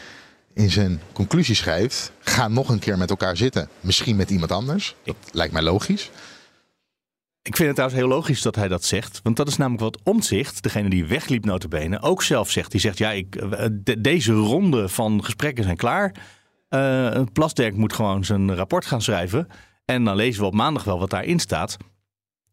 [0.54, 3.70] in zijn conclusie schrijft: ga nog een keer met elkaar zitten.
[3.80, 4.96] Misschien met iemand anders.
[5.04, 6.10] Dat lijkt mij logisch.
[7.44, 9.20] Ik vind het trouwens heel logisch dat hij dat zegt.
[9.24, 12.72] Want dat is namelijk wat Omtzigt, degene die wegliep notabene, ook zelf zegt.
[12.72, 16.16] Die zegt, ja, ik, eh, de- deze ronde van gesprekken zijn klaar.
[16.70, 19.48] Eh Plasderk moet gewoon zijn rapport gaan schrijven.
[19.86, 21.78] En dan lezen we op maandag wel wat daarin staat.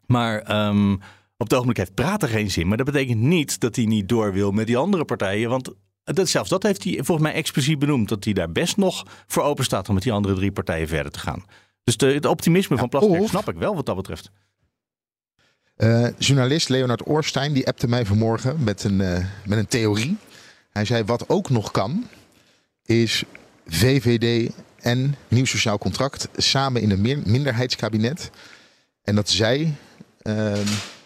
[0.06, 0.92] Maar ehm,
[1.36, 2.68] op het ogenblik heeft praten geen zin.
[2.68, 5.50] Maar dat betekent niet dat hij niet door wil met die andere partijen.
[5.50, 5.70] Want
[6.04, 8.08] dat, zelfs dat heeft hij volgens mij expliciet benoemd.
[8.08, 11.12] Dat hij daar best nog voor open staat om met die andere drie partijen verder
[11.12, 11.44] te gaan.
[11.84, 14.30] Dus de, het optimisme van Plasterk of- snap ik wel wat dat betreft.
[15.80, 20.16] Eh, journalist Leonard Oorstein die appte mij vanmorgen met een, eh, met een theorie.
[20.72, 22.06] Hij zei: wat ook nog kan,
[22.84, 23.22] is
[23.66, 28.30] VVD en nieuw sociaal contract samen in een meer- minderheidskabinet.
[29.02, 29.74] En dat zij
[30.22, 30.52] eh,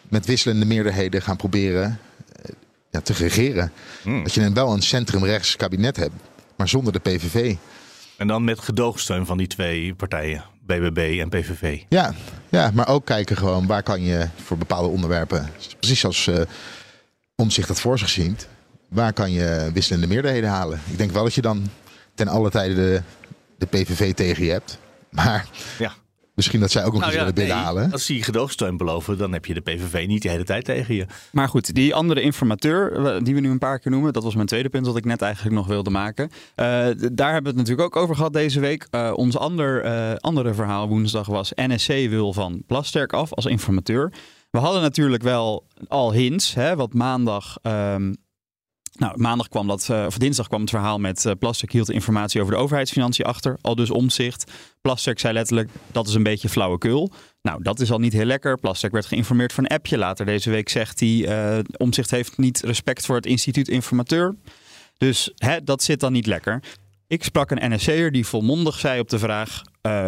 [0.09, 1.99] met wisselende meerderheden gaan proberen
[2.43, 2.53] eh,
[2.91, 3.73] ja, te regeren.
[4.03, 4.23] Hmm.
[4.23, 6.15] Dat je dan wel een centrumrechts kabinet hebt,
[6.57, 7.57] maar zonder de PVV.
[8.17, 11.83] En dan met gedoogsteun van die twee partijen, BBB en PVV.
[11.89, 12.15] Ja,
[12.51, 16.41] ja, maar ook kijken gewoon waar kan je voor bepaalde onderwerpen, precies als eh
[17.37, 18.49] Omzicht dat voor zich ziet,
[18.89, 20.81] waar kan je wisselende meerderheden halen?
[20.91, 21.67] Ik denk wel dat je dan
[22.15, 23.03] ten alle tijde de,
[23.59, 24.79] de PVV tegen je hebt.
[25.11, 25.47] Maar
[25.79, 25.93] Ja.
[26.35, 27.93] Misschien dat zij ook nog Nou eens ja, willen nee, binnenhalen.
[27.93, 31.07] als die gedoogsteun beloven, dan heb je de PVV niet de hele tijd tegen je.
[31.33, 32.93] Maar goed, die andere informateur,
[33.25, 35.23] die we nu een paar keer noemen, dat was mijn tweede punt dat ik net
[35.23, 36.31] eigenlijk nog wilde maken.
[36.55, 36.67] Eh,
[37.13, 38.87] daar hebben we het natuurlijk ook over gehad deze week.
[38.91, 44.13] Eh, ons ander, eh, andere verhaal woensdag was NSC wil van Plasterk af als informateur.
[44.51, 47.57] We hadden natuurlijk wel al hints, hè, want maandag.
[47.63, 48.13] ehm,
[48.99, 52.41] nou, maandag kwam dat, eh, of dinsdag kwam het verhaal met eh Plasterk hield informatie
[52.41, 53.59] over de overheidsfinanciën achter.
[53.61, 54.53] Al dus omzicht.
[54.81, 57.13] Plasterk zei letterlijk, dat is een beetje flauwekul.
[57.43, 58.59] Nou, dat is al niet heel lekker.
[58.59, 59.99] Plasterk werd geïnformeerd voor een appje.
[59.99, 64.37] Later deze week zegt hij, eh omzicht heeft niet respect voor het instituut informateur.
[64.97, 66.63] Dus hè, dat zit dan niet lekker.
[67.07, 69.63] Ik sprak een NSC'er die volmondig zei op de vraag,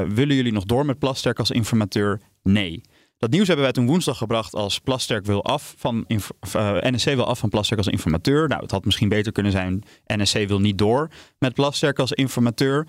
[0.08, 2.20] willen jullie nog door met Plasterk als informateur?
[2.42, 2.82] Nee.
[3.18, 7.04] Dat nieuws hebben wij toen woensdag gebracht als Plasterk wil af van of, eh, NSC
[7.04, 8.48] wil af van Plasterk als informateur.
[8.48, 12.86] Nou, het had misschien beter kunnen zijn NSC wil niet door met Plasterk als informateur.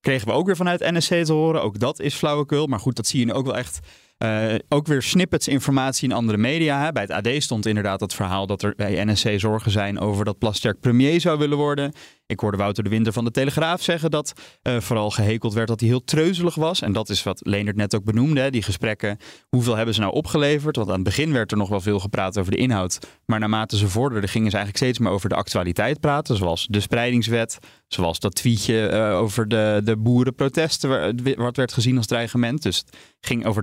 [0.00, 1.62] Kregen we ook weer vanuit NSC te horen.
[1.62, 2.66] Ook dat is flauwekul.
[2.66, 3.80] Maar goed, dat zie je nu ook wel echt.
[4.18, 6.84] Eh, ook weer snippets informatie in andere media.
[6.84, 6.92] Hè.
[6.92, 10.38] Bij het AD stond inderdaad het verhaal dat er bij NSC zorgen zijn over dat
[10.38, 11.92] Plasterk premier zou willen worden.
[12.26, 15.80] Ik hoorde Wouter de Winter van de Telegraaf zeggen dat eh, vooral gehekeld werd dat
[15.80, 16.82] hij heel treuzelig was.
[16.82, 18.40] En dat is wat Leendert net ook benoemde.
[18.40, 18.50] Hè.
[18.50, 20.76] Die gesprekken, hoeveel hebben ze nou opgeleverd?
[20.76, 22.98] Want aan het begin werd er nog wel veel gepraat over de inhoud.
[23.24, 26.36] Maar naarmate ze vorderden, gingen ze eigenlijk steeds meer over de actualiteit praten.
[26.36, 32.06] Zoals de spreidingswet, zoals dat tweetje eh, over de, de boerenprotesten, wat werd gezien als
[32.06, 32.62] dreigement.
[32.62, 33.62] Dus het ging over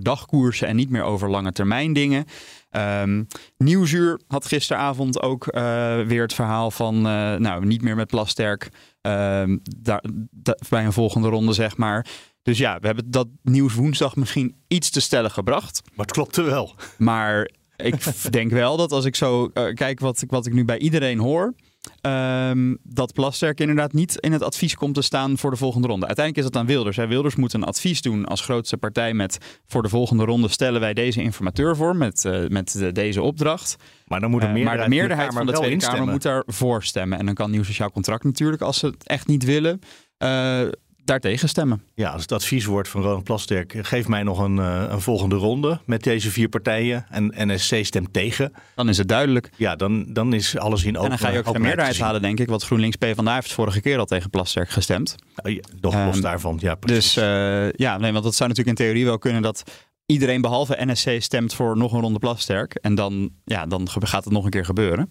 [0.53, 2.25] en niet meer over lange termijn dingen.
[2.69, 3.23] Ehm
[3.57, 5.61] Nieuwsuur had gisteravond ook eh,
[6.01, 8.69] weer het verhaal van, eh, nou, niet meer met Plasterk.
[9.01, 12.05] Ehm, daar, da- bij een volgende ronde, zeg maar.
[12.41, 15.81] Dus ja, we hebben dat nieuws woensdag misschien iets te stellen gebracht.
[15.95, 16.75] Maar het klopte wel.
[16.97, 20.65] Maar ik denk wel dat als ik zo eh, kijk wat, ik- wat ik nu
[20.65, 21.53] bij iedereen hoor.
[22.01, 26.05] Ehm, dat Plasterk inderdaad niet in het advies komt te staan voor de volgende ronde.
[26.05, 26.97] Uiteindelijk is dat aan Wilders.
[26.97, 27.07] Hè.
[27.07, 30.93] Wilders moet een advies doen als grootste partij met voor de volgende ronde stellen wij
[30.93, 33.75] deze informateur voor met, eh, met de- deze opdracht.
[34.07, 36.13] Maar dan moet een Eh, meerderheid, maar de meerderheid van de Tweede wel Kamer instemmen.
[36.13, 37.19] moet daarvoor stemmen.
[37.19, 39.79] En dan kan nieuw sociaal contract natuurlijk, als ze het echt niet willen,
[40.17, 40.61] eh
[41.05, 41.81] daartegen stemmen.
[41.93, 45.35] Ja, als het advies wordt van Ronald Plasterk, geef mij nog een, eh, een volgende
[45.35, 47.05] ronde met deze vier partijen.
[47.09, 48.53] En NSC stemt tegen.
[48.75, 49.49] Dan is het duidelijk.
[49.57, 52.21] Ja, dan, dan is alles in open en dan ga je ook de meerderheid halen,
[52.21, 52.49] denk ik.
[52.49, 55.15] Want GroenLinks PvdA heeft vorige keer al tegen Plasterk gestemd.
[55.43, 57.13] Ja, Nog los Ehm, daarvan, ja precies.
[57.13, 59.63] Dus eh, ja, nee, want dat zou natuurlijk in theorie wel kunnen dat
[60.05, 62.73] iedereen behalve NSC stemt voor nog een ronde Plasterk.
[62.73, 65.07] En dan, ja, dan gaat het nog een keer gebeuren.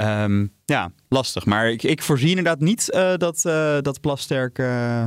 [0.00, 1.44] Ehm, ja, lastig.
[1.44, 5.04] Maar ik, ik voorzie inderdaad niet eh, dat, eh, dat Plasterk eh,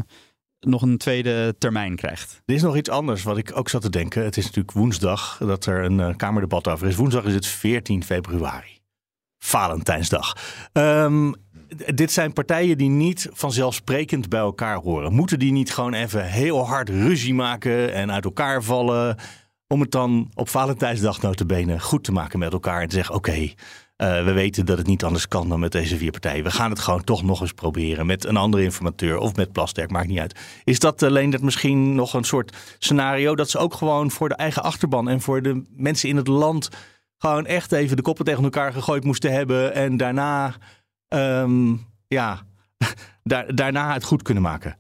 [0.59, 2.41] nog een tweede termijn krijgt.
[2.45, 4.23] Er is nog iets anders wat ik ook zat te denken.
[4.23, 6.95] Het is natuurlijk woensdag dat er een Kamerdebat over is.
[6.95, 8.81] Woensdag is het 14 februari.
[9.37, 10.37] Valentijnsdag.
[10.71, 11.31] Ehm,
[11.95, 15.13] dit zijn partijen die niet vanzelfsprekend bij elkaar horen.
[15.13, 19.17] Moeten die niet gewoon even heel hard ruzie maken en uit elkaar vallen...
[19.67, 22.81] om het dan op Valentijnsdag notabene goed te maken met elkaar...
[22.81, 23.53] en te zeggen, oké,
[24.03, 26.43] we weten dat het niet anders kan dan met deze vier partijen.
[26.43, 29.91] We gaan het gewoon toch nog eens proberen met een andere informateur of met Plasterk,
[29.91, 30.39] maakt niet uit.
[30.63, 34.35] Is dat alleen dat misschien nog een soort scenario dat ze ook gewoon voor de
[34.35, 36.69] eigen achterban en voor de mensen in het land
[37.17, 40.53] gewoon echt even de koppen tegen elkaar gegooid moesten hebben en daarna,
[41.07, 41.75] ehm,
[42.07, 42.41] ja,
[43.23, 44.77] daar, daarna het goed kunnen maken?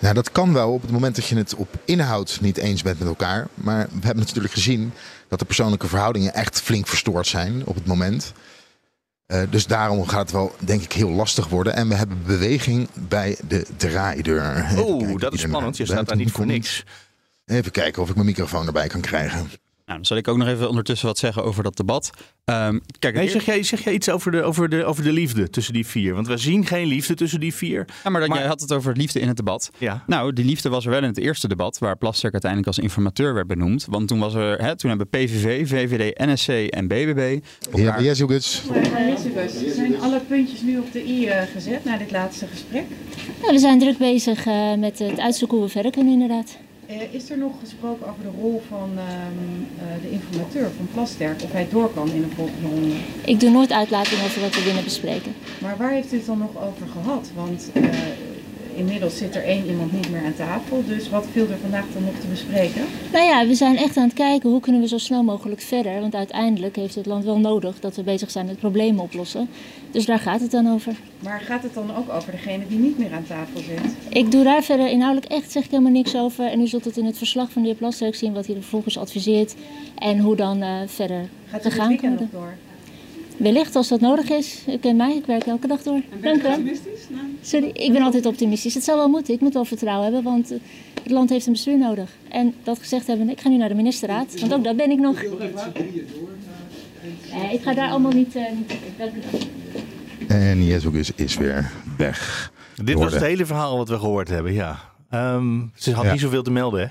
[0.00, 2.98] Nou, dat kan wel op het moment dat je het op inhoud niet eens bent
[2.98, 3.48] met elkaar.
[3.54, 4.92] Maar we hebben natuurlijk gezien
[5.28, 8.32] dat de persoonlijke verhoudingen echt flink verstoord zijn op het moment.
[9.26, 11.74] Eh, dus daarom gaat het wel, denk ik, heel lastig worden.
[11.74, 14.66] En we hebben beweging bij de draaideur.
[14.78, 15.76] Oeh, dat is er spannend.
[15.76, 16.84] Je staat daar niet voor niks.
[17.46, 19.50] Even kijken of ik mijn microfoon erbij kan krijgen.
[19.90, 22.10] Nou, dan zal ik ook nog even ondertussen wat zeggen over dat debat.
[22.44, 25.50] Ehm, kijk, Nee, zeg, jij, zeg jij iets over de, over, de, over de liefde
[25.50, 26.14] tussen die vier?
[26.14, 27.84] Want we zien geen liefde tussen die vier.
[28.04, 29.70] ja, maar, dat, maar- jij had het over liefde in het debat.
[29.78, 30.04] Ja.
[30.06, 33.34] Nou, die liefde was er wel in het eerste debat, waar Plasterk uiteindelijk als informateur
[33.34, 33.86] werd benoemd.
[33.88, 37.38] Want toen, was er, hè, toen hebben PVV, VVD, NSC en BBB
[37.74, 38.62] Ja, yes, Guts.
[38.96, 42.84] Elizabeth, zijn alle puntjes nu op de i eh, gezet na dit laatste gesprek?
[43.40, 46.56] Nou, we zijn druk bezig eh, met het uitzoeken hoe we verder kunnen inderdaad.
[46.90, 49.08] Eh, is er nog gesproken over de rol van ehm,
[49.78, 52.94] eh, de informateur van Plasterk, of hij door kan in de volgende ronde?
[53.24, 55.34] Ik doe nooit uitlatingen over wat we willen bespreken.
[55.60, 57.30] Maar waar heeft u het dan nog over gehad?
[57.34, 57.82] Want eh,
[58.80, 62.04] inmiddels zit er één iemand niet meer aan tafel, dus wat viel er vandaag dan
[62.04, 62.82] nog te bespreken?
[63.12, 66.00] Nou ja, we zijn echt aan het kijken hoe kunnen we zo snel mogelijk verder.
[66.00, 69.48] Want uiteindelijk heeft het land wel nodig dat we bezig zijn met problemen oplossen.
[69.90, 70.92] Dus daar gaat het dan over.
[71.18, 73.94] Maar gaat het dan ook over degene die niet meer aan tafel zit?
[74.08, 76.46] Ik doe daar verder inhoudelijk echt zeg ik helemaal niks over.
[76.46, 78.60] En u zult het in het verslag van de heer Plasterk zien wat hij er
[78.60, 79.54] vervolgens adviseert.
[79.98, 82.28] En hoe dan eh, verder Gaat gegaan kan worden.
[82.32, 82.54] nog door?
[83.40, 84.62] Wellicht als dat nodig is.
[84.66, 86.00] Ik ken mij, ik werk elke dag door.
[86.22, 86.58] Dank u wel.
[87.42, 88.74] Sorry, ik ben altijd optimistisch.
[88.74, 89.34] Het zal wel moeten.
[89.34, 90.58] Ik moet wel vertrouwen hebben, want eh,
[91.02, 92.10] het land heeft een bestuur nodig.
[92.28, 94.98] En dat gezegd hebben, ik ga nu naar de ministerraad, want ook dat ben ik
[94.98, 95.22] nog.
[97.32, 98.36] Nee, ik ga daar allemaal niet.
[98.36, 99.40] eh, niet Dank u wel.
[100.38, 102.52] En Jezus is weer weg.
[102.84, 104.78] Dit was het hele verhaal wat we gehoord hebben, ja.
[105.10, 106.12] Ehm, ze had Ja.
[106.12, 106.86] niet zoveel te melden, hè?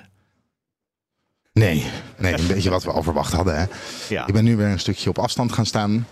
[1.53, 1.85] Nee,
[2.17, 3.59] nee, een beetje wat we al verwacht hadden.
[3.59, 3.65] Hè.
[4.09, 4.27] Ja.
[4.27, 6.07] Ik ben nu weer een stukje op afstand gaan staan.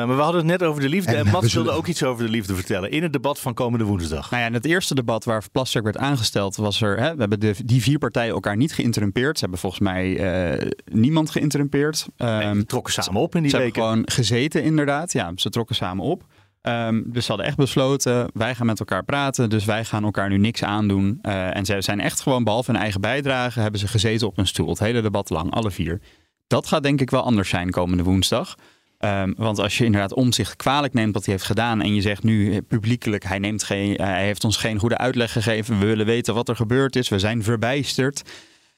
[0.00, 1.10] Eh, maar we hadden het net over de liefde.
[1.16, 2.90] En, En, Mats we zullen- wilde ook iets over de liefde vertellen.
[2.90, 4.30] In het debat van komende woensdag.
[4.30, 6.98] Nou ja, in het eerste debat waar Plasterk werd aangesteld, was er.
[6.98, 9.34] Hè, we hebben de, die vier partijen elkaar niet geïnterrumpeerd.
[9.34, 12.06] Ze hebben volgens mij eh, niemand geïnterrumpeerd.
[12.16, 13.72] Ehm, Ze trokken samen op in die ze weken.
[13.82, 15.12] hebben gewoon gezeten, inderdaad.
[15.12, 16.22] Ja, ze trokken samen op.
[16.60, 20.28] Ehm, dus ze hadden echt besloten, wij gaan met elkaar praten, dus wij gaan elkaar
[20.28, 21.18] nu niks aandoen.
[21.22, 24.46] Eh, en ze zijn echt gewoon, behalve hun eigen bijdrage, hebben ze gezeten op een
[24.46, 24.68] stoel.
[24.68, 26.00] Het hele debat lang, alle vier.
[26.46, 28.54] Dat gaat denk ik wel anders zijn komende woensdag.
[28.98, 32.22] Ehm, want als je inderdaad omzicht kwalijk neemt wat hij heeft gedaan en je zegt
[32.22, 36.06] nu publiekelijk, hij, neemt geen, eh, hij heeft ons geen goede uitleg gegeven, we willen
[36.06, 38.22] weten wat er gebeurd is, we zijn verbijsterd.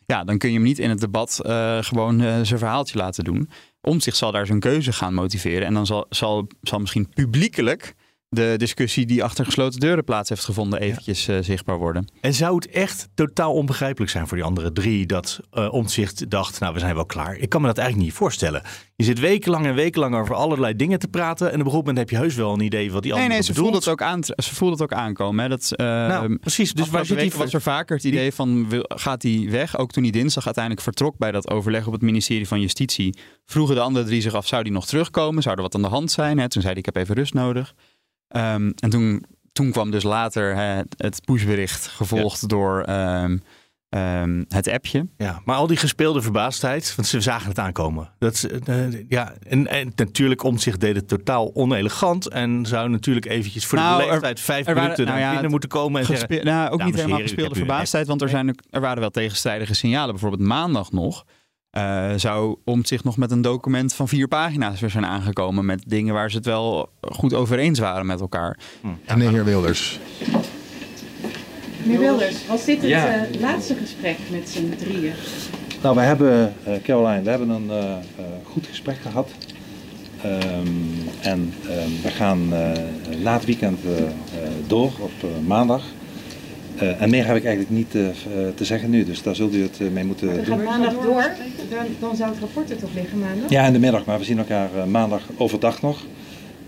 [0.06, 3.24] Ja, dan kun je hem niet in het debat eh, gewoon eh, zijn verhaaltje laten
[3.24, 3.50] doen.
[3.80, 5.66] Omzicht zal daar zijn keuze gaan motiveren.
[5.66, 7.94] En dan zal, zal, zal misschien publiekelijk
[8.28, 12.08] de discussie die achter gesloten deuren plaats heeft gevonden eventjes eh, zichtbaar worden.
[12.20, 16.60] En zou het echt totaal onbegrijpelijk zijn voor die andere drie dat eh Omtzigt dacht,
[16.60, 17.36] nou we zijn wel klaar.
[17.36, 18.62] Ik kan me dat eigenlijk niet voorstellen.
[18.96, 21.98] Je zit wekenlang en wekenlang over allerlei dingen te praten en op een gegeven moment
[21.98, 23.68] heb je heus wel een idee wat die Nee, andere nee, ze bedoelt.
[23.68, 25.42] voelde het ook, aan, ze het ook aankomen.
[25.42, 25.48] Hè.
[25.48, 26.72] Dat, eh, Nou, precies.
[26.72, 29.78] Dus waar zit die was er vaker het idee van, gaat hij weg?
[29.78, 33.74] Ook toen hij dinsdag uiteindelijk vertrok bij dat overleg op het ministerie van Justitie, vroegen
[33.74, 35.42] de andere drie zich af, zou hij nog terugkomen?
[35.42, 36.38] Zou er wat aan de hand zijn?
[36.38, 36.48] Hè?
[36.48, 37.74] Toen zei hij, ik heb even rust nodig.
[38.28, 43.38] Ehm, en toen, toen kwam dus later hè, het pushbericht, gevolgd door ehm,
[43.88, 45.06] ehm, het appje.
[45.16, 48.10] Ja, maar al die gespeelde verbaasdheid, want ze zagen het aankomen.
[48.18, 53.26] Dat, is, eh, ja, en, en natuurlijk Omtzigt deed het totaal onelegant en zou natuurlijk
[53.26, 55.68] eventjes voor Nou, de er- beleefdheid vijf er waren- minuten nou naar ja, binnen moeten
[55.68, 56.44] komen en zeggen...
[56.44, 60.10] nou, ook niet helemaal heren, gespeelde verbaasdheid, want er, zijn, er waren wel tegenstrijdige signalen.
[60.10, 61.24] Bijvoorbeeld maandag nog
[61.76, 66.14] eh, zou Omtzigt nog met een document van vier pagina's weer zijn aangekomen met dingen
[66.14, 68.58] waar ze het wel goed over eens waren met elkaar.
[69.04, 70.00] En de heer Wilders.
[71.82, 73.14] Meneer Wilders, was dit het Ja.
[73.14, 75.12] eh, laatste gesprek met z'n drieën?
[75.82, 77.70] Nou, we hebben, eh Caroline, we hebben een
[78.44, 79.30] goed gesprek gehad.
[80.22, 80.66] Ehm,
[81.20, 82.72] en ehm, we gaan eh,
[83.24, 83.78] het weekend
[84.66, 85.82] door op eh, maandag.
[86.78, 88.14] Eh, en meer heb ik eigenlijk niet eh, eh,
[88.54, 90.44] te zeggen nu, dus daar zult u het mee moeten We doen.
[90.44, 91.30] gaan maandag door,
[91.70, 93.50] dan, dan zou het rapport er toch liggen maandag?
[93.50, 96.04] Ja, in de middag, maar we zien elkaar eh, maandag overdag nog.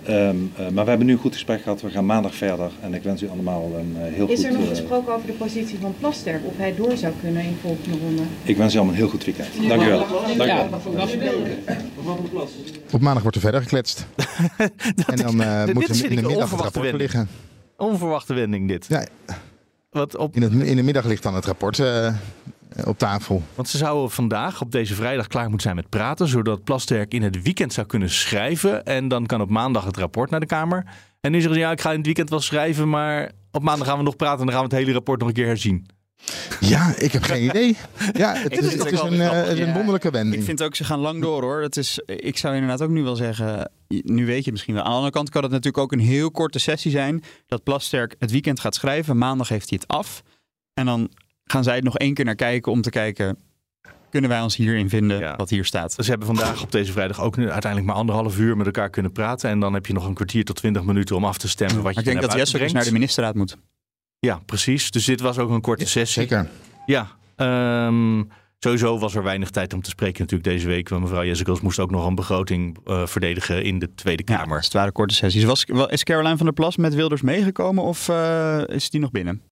[0.05, 2.95] Ehm, eh, maar we hebben nu een goed gesprek gehad, we gaan maandag verder en
[2.95, 4.47] ik wens u allemaal een eh, heel Is goed...
[4.47, 7.59] er nog gesproken over de positie van Plasterk, of hij door zou kunnen in de
[7.69, 8.23] volgende ronde?
[8.43, 9.49] ik wens u allemaal een heel goed weekend.
[9.69, 10.07] Dank u wel.
[10.37, 11.47] Dank u wel.
[12.93, 14.07] Op maandag wordt er verder gekletst.
[15.07, 17.01] en dan eh dit moet vind er in de middag het onverwachte rapport wending.
[17.01, 17.29] liggen.
[17.77, 18.87] Onverwachte wending dit.
[18.89, 19.07] Ja,
[19.91, 22.15] Wat op, in, het, in de middag ligt dan het rapport eh,
[22.85, 23.43] op tafel.
[23.55, 27.23] want ze zouden vandaag op deze vrijdag klaar moeten zijn met praten, zodat Plasterk in
[27.23, 28.85] het weekend zou kunnen schrijven.
[28.85, 30.85] En dan kan op maandag het rapport naar de Kamer.
[31.21, 33.87] En nu zeggen ze, ja, ik ga in het weekend wel schrijven, maar op maandag
[33.87, 35.87] gaan we nog praten en dan gaan we het hele rapport nog een keer herzien.
[36.61, 37.77] Ja, ik heb geen idee.
[38.13, 40.37] Ja, het, is, het het is een, eh, het is een Ja, wonderlijke wending.
[40.37, 41.63] Ik vind ook, ze gaan lang door hoor.
[41.63, 44.83] Het is, ik zou inderdaad ook nu wel zeggen, nu weet je het misschien wel.
[44.83, 47.23] Aan de andere kant kan het natuurlijk ook een heel korte sessie zijn.
[47.47, 49.19] Dat Plasterk het weekend gaat schrijven.
[49.19, 50.23] Maandag heeft hij het af.
[50.75, 51.11] En dan
[51.45, 53.39] gaan zij er nog één keer naar kijken om te kijken,
[54.11, 55.37] kunnen wij ons hierin vinden Ja.
[55.37, 55.93] wat hier staat.
[55.93, 59.13] Ze hebben vandaag op deze vrijdag ook nu uiteindelijk maar anderhalf uur met elkaar kunnen
[59.13, 59.51] praten.
[59.51, 61.85] En dan heb je nog een kwartier tot twintig minuten om af te stemmen wat
[61.85, 63.57] Maar je ik denk dat Jesse ook eens buiten naar de ministerraad moet.
[64.21, 64.91] Ja, precies.
[64.91, 66.23] Dus dit was ook een korte sessie.
[66.23, 66.49] Zeker.
[66.87, 68.23] Ja, ehm,
[68.59, 70.89] sowieso was er weinig tijd om te spreken natuurlijk deze week.
[70.89, 74.57] Want mevrouw Jessicals moest ook nog een begroting eh, verdedigen in de Tweede Ja, Kamer.
[74.57, 75.45] dus het waren korte sessies.
[75.45, 79.43] Was, is Caroline van der Plas met Wilders meegekomen of eh, is die nog binnen?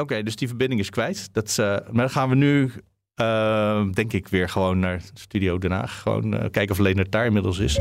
[0.00, 1.28] Oké, dus die verbinding is kwijt.
[1.32, 2.72] Dat, eh, maar dan gaan we nu,
[3.92, 6.00] denk ik, weer gewoon naar Studio Den Haag.
[6.00, 7.78] Gewoon kijken of Leonard daar inmiddels is.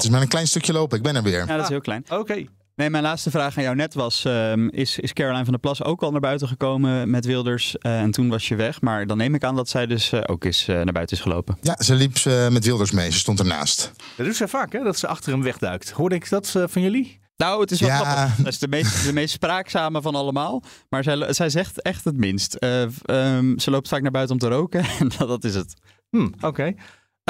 [0.00, 0.96] Dat is maar een klein stukje lopen.
[0.96, 1.46] Ik ben er weer.
[1.46, 2.04] Ja, dat is heel klein.
[2.08, 2.44] Oké.
[2.76, 5.82] Nee, mijn laatste vraag aan jou net was: ehm, is, is Caroline van der Plas
[5.84, 7.78] ook al naar buiten gekomen met Wilders?
[7.78, 8.80] Eh, en toen was je weg.
[8.80, 11.22] Maar dan neem ik aan dat zij dus eh, ook is, eh, naar buiten is
[11.22, 11.58] gelopen.
[11.60, 13.10] Ja, ze liep eh, met Wilders mee.
[13.10, 13.92] Ze stond ernaast.
[14.16, 14.82] Dat doet zij vaak, hè?
[14.82, 15.90] Dat ze achter hem wegduikt.
[15.90, 17.20] Hoorde ik dat van jullie?
[17.36, 17.96] Nou, het is wel Ja.
[17.96, 18.36] grappig.
[18.36, 20.62] Dat is de meest, de meest spraakzame van allemaal.
[20.88, 22.54] Maar zij, zij zegt echt het minst.
[22.54, 24.84] Eh, ehm, ze loopt vaak naar buiten om te roken.
[25.00, 25.74] En dat, dat is het.
[26.10, 26.74] Hm, oké.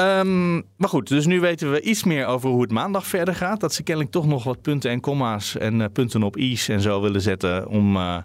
[0.01, 3.59] Ehm, maar goed, dus nu weten we iets meer over hoe het maandag verder gaat.
[3.59, 6.81] Dat ze kennelijk toch nog wat punten en komma's en eh, punten op i's en
[6.81, 8.17] zo willen zetten om, eh,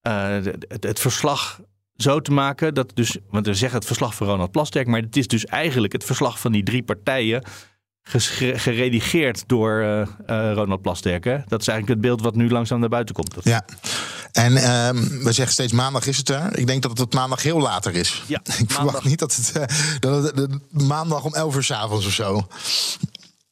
[0.00, 1.60] eh, het, het verslag
[1.96, 5.16] zo te maken dat dus, want we zeggen het verslag van Ronald Plasterk, maar het
[5.16, 7.42] is dus eigenlijk het verslag van die drie partijen
[8.08, 11.24] geredigeerd door eh, eh, Ronald Plasterk.
[11.24, 11.38] Hè?
[11.46, 13.34] Dat is eigenlijk het beeld wat nu langzaam naar buiten komt.
[13.34, 13.64] Dat- Ja.
[14.32, 16.58] En ehm, we zeggen steeds maandag is het er.
[16.58, 18.22] Ik denk dat het tot maandag heel later is.
[18.26, 19.04] Ja, Ik verwacht maandag.
[19.04, 22.46] niet dat het, eh, dat het maandag om 11 uur 's avonds of zo.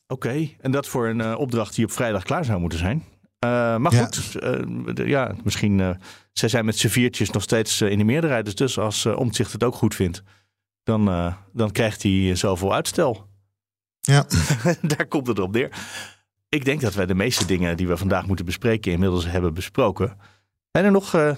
[0.06, 3.04] Oké, en dat voor een opdracht die op vrijdag klaar zou moeten zijn.
[3.38, 4.04] Maar Ja.
[4.04, 4.32] goed,
[4.96, 5.96] de- ja, misschien.
[6.32, 8.44] zij zijn met z'n viertjes nog steeds in de meerderheid.
[8.44, 10.22] Dus, dus als uh, Omtzigt het ook goed vindt,
[10.82, 13.26] dan, dan krijgt hij zoveel uitstel.
[14.02, 14.26] Ja.
[14.96, 15.70] Daar komt het op neer.
[16.48, 20.16] Ik denk dat wij de meeste dingen die we vandaag moeten bespreken inmiddels hebben besproken.
[20.70, 21.36] Zijn er nog eh,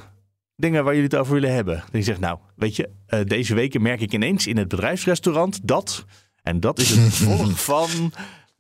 [0.57, 1.77] dingen waar jullie het over willen hebben?
[1.77, 5.61] Dat je zegt, nou, weet je, eh, deze weken merk ik ineens in het bedrijfsrestaurant
[5.63, 6.05] dat.
[6.43, 8.13] En dat is het gevolg van.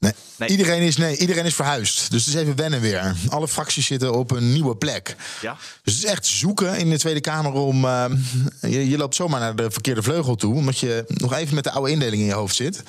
[0.04, 0.12] Nee.
[0.36, 0.48] Nee.
[0.48, 2.10] Iedereen, is, nee, iedereen is verhuisd.
[2.10, 3.14] Dus het is even wennen weer.
[3.28, 5.16] Alle fracties zitten op een nieuwe plek.
[5.40, 5.56] Ja.
[5.82, 7.84] Dus het is echt zoeken in de Tweede Kamer om...
[7.84, 8.04] eh,
[8.60, 10.54] je, je loopt zomaar naar de verkeerde vleugel toe...
[10.54, 12.82] omdat je nog even met de oude indeling in je hoofd zit.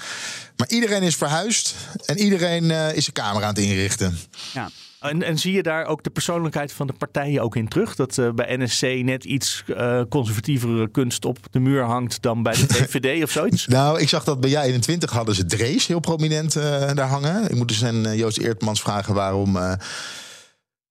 [0.57, 4.19] Maar iedereen is verhuisd en iedereen eh, is zijn kamer aan het inrichten.
[4.53, 4.69] Ja.
[4.99, 7.95] En, en zie je daar ook de persoonlijkheid van de partijen ook in terug?
[7.95, 12.53] Dat eh, bij NSC net iets eh, conservatievere kunst op de muur hangt dan bij
[12.53, 13.67] de VVD of zoiets?
[13.67, 17.49] Nou, ik zag dat bij J21 hadden ze Drees heel prominent eh, daar hangen.
[17.49, 19.57] Ik moet dus aan eh, Joost Eertmans vragen waarom...
[19.57, 19.73] eh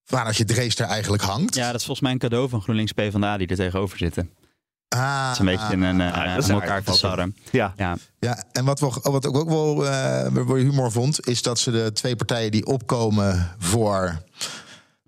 [0.05, 1.55] waar dat je Drees daar eigenlijk hangt.
[1.55, 4.29] Ja, dat is volgens mij een cadeau van GroenLinks PvdA die er tegenover zitten.
[4.95, 7.35] Ah, Het is een beetje een, eh, Ah, dat is om aardig elkaar te sarren.
[7.51, 7.73] Ja.
[7.77, 7.97] Ja.
[8.19, 11.71] Ja, en wat, we, wat ik ook wel eh, je humor vond, is dat ze
[11.71, 14.21] de twee partijen die opkomen voor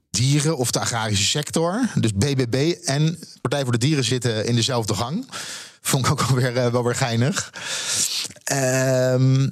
[0.09, 4.93] dieren of de agrarische sector, dus BBB en Partij voor de Dieren zitten in dezelfde
[4.93, 5.25] gang.
[5.81, 7.53] Vond ik ook wel weer, eh, wel weer geinig.
[8.43, 9.49] Ehm,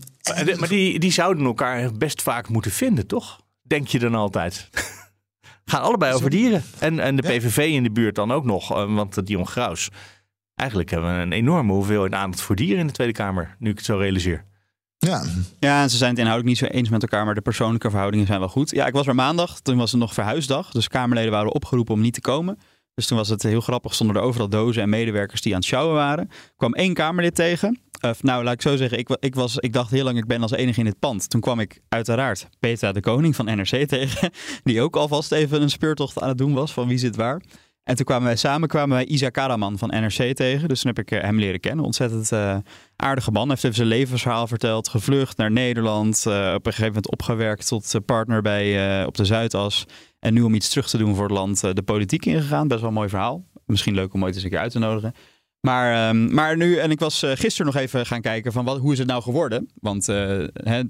[0.60, 3.40] Maar, die, die zouden elkaar best vaak moeten vinden, toch?
[3.62, 4.70] Denk je dan altijd?
[5.66, 6.64] Gaan allebei over dieren.
[6.80, 7.22] En, en de.
[7.22, 9.90] PVV in de buurt dan ook nog, eh, want uh, Dion Graus.
[10.56, 13.78] Eigenlijk hebben we een enorme hoeveelheid aandacht voor dieren in de Tweede Kamer, nu ik
[13.78, 14.46] het zo realiseer.
[14.98, 15.24] ja,
[15.60, 18.28] Ja, en ze zijn het inhoudelijk niet zo eens met elkaar, maar de persoonlijke verhoudingen
[18.28, 18.70] zijn wel goed.
[18.70, 20.72] Ja, ik was er maandag, toen was het nog verhuisdag.
[20.72, 22.58] Dus Kamerleden waren opgeroepen om niet te komen.
[22.94, 25.68] Dus toen was het heel grappig, stonden er overal dozen en medewerkers die aan het
[25.68, 26.30] sjouwen waren.
[26.30, 27.80] Er kwam één Kamerlid tegen.
[28.06, 30.42] Uh, nou, laat ik zo zeggen, ik, ik, was, ik dacht heel lang ik ben
[30.42, 31.30] als enige in het pand.
[31.30, 34.30] Toen kwam ik uiteraard Petra de Koning van NRC tegen.
[34.64, 37.42] Die ook alvast even een speurtocht aan het doen was van wie zit waar.
[37.86, 40.68] En toen kwamen wij samen kwamen wij Isa Karaman van NRC tegen.
[40.68, 41.86] Dus toen heb ik eh, hem leren kennen.
[41.86, 42.58] Ontzettend uh,
[42.96, 43.42] aardige man.
[43.42, 44.88] Hij heeft even zijn levensverhaal verteld.
[44.88, 46.26] Gevlucht naar Nederland.
[46.28, 49.86] Uh, op een gegeven moment opgewerkt tot partner bij, op de Zuidas.
[50.20, 52.68] En nu om iets terug te doen voor het land de politiek ingegaan.
[52.68, 53.46] Best wel een mooi verhaal.
[53.66, 55.14] Misschien leuk om ooit eens een keer uit te nodigen.
[55.66, 58.80] Maar, um, maar nu, en ik was uh, gisteren nog even gaan kijken van wat,
[58.80, 59.70] hoe is het nou geworden?
[59.82, 60.82] Want uh, hè,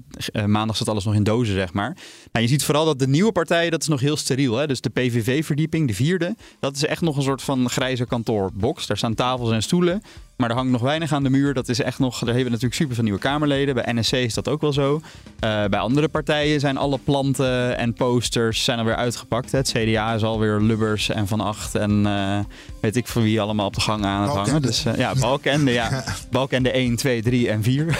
[0.46, 1.96] maandag zat alles nog in dozen, zeg maar.
[2.32, 4.56] Nou, je ziet vooral dat de nieuwe partijen, dat is nog heel steriel.
[4.56, 4.66] Hè?
[4.66, 8.86] Dus de PVV-verdieping, de vierde, dat is echt nog een soort van grijze kantoorbox.
[8.86, 10.02] Daar staan tafels en stoelen.
[10.36, 11.54] Maar er hangt nog weinig aan de muur.
[11.54, 12.12] Dat is echt nog.
[12.12, 13.74] Daar hebben we natuurlijk super veel nieuwe Kamerleden.
[13.74, 14.94] Bij NSC is dat ook wel zo.
[14.94, 15.00] Uh,
[15.64, 19.52] bij andere partijen zijn alle planten en posters zijn alweer uitgepakt.
[19.52, 19.58] Hè.
[19.58, 21.74] Het CDA is alweer Lubbers en Van Acht.
[21.74, 22.38] En uh,
[22.80, 24.50] weet ik van wie allemaal op de gang aan het Balkende.
[24.50, 24.62] hangen.
[24.62, 26.04] Dus uh, ja, Balkende, ja.
[26.30, 27.98] Balkende 1, 2, 3 en 4.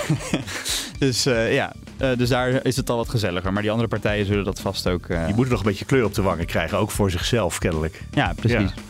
[0.99, 1.73] dus uh, ja,
[2.17, 3.53] dus daar is het al wat gezelliger.
[3.53, 5.07] Maar die andere partijen zullen dat vast ook.
[5.09, 6.79] Je moet er nog een beetje kleur op de wangen krijgen.
[6.79, 8.03] Ook voor zichzelf, kennelijk.
[8.11, 8.73] Ja, precies.
[8.75, 8.83] Ja.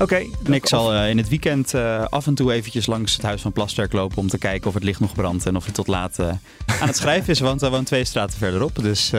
[0.00, 0.14] Oké.
[0.14, 3.22] Okay, en ik zal uh, in het weekend uh, af en toe eventjes langs het
[3.22, 5.72] huis van Plasterk lopen om te kijken of het licht nog brandt en of hij
[5.72, 6.26] tot laat uh,
[6.80, 8.82] aan het schrijven is, want hij woont twee straten verderop.
[8.82, 9.12] Dus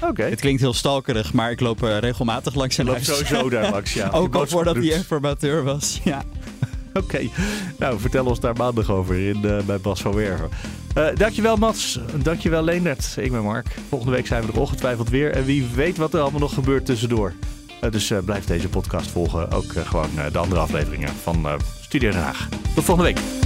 [0.00, 0.30] okay.
[0.30, 3.04] het klinkt heel stalkerig, maar ik loop regelmatig langs zijn huis.
[3.04, 4.10] sowieso daar langs, ja.
[4.20, 6.22] Ook al voordat hij informateur was, ja.
[6.94, 7.30] Oké, okay.
[7.78, 10.48] nou vertel ons daar maandag over in, uh, bij Bas van Werven.
[10.98, 13.14] Uh, dankjewel Mats, dankjewel Leendert.
[13.16, 13.66] Ik ben Mark.
[13.88, 15.32] Volgende week zijn we er ongetwijfeld weer.
[15.32, 17.32] En wie weet wat er allemaal nog gebeurt tussendoor.
[17.84, 19.50] Uh, dus blijf deze podcast volgen.
[19.50, 21.46] Ook gewoon de andere afleveringen van
[21.80, 22.48] Studio Den Haag.
[22.74, 23.45] Tot volgende week.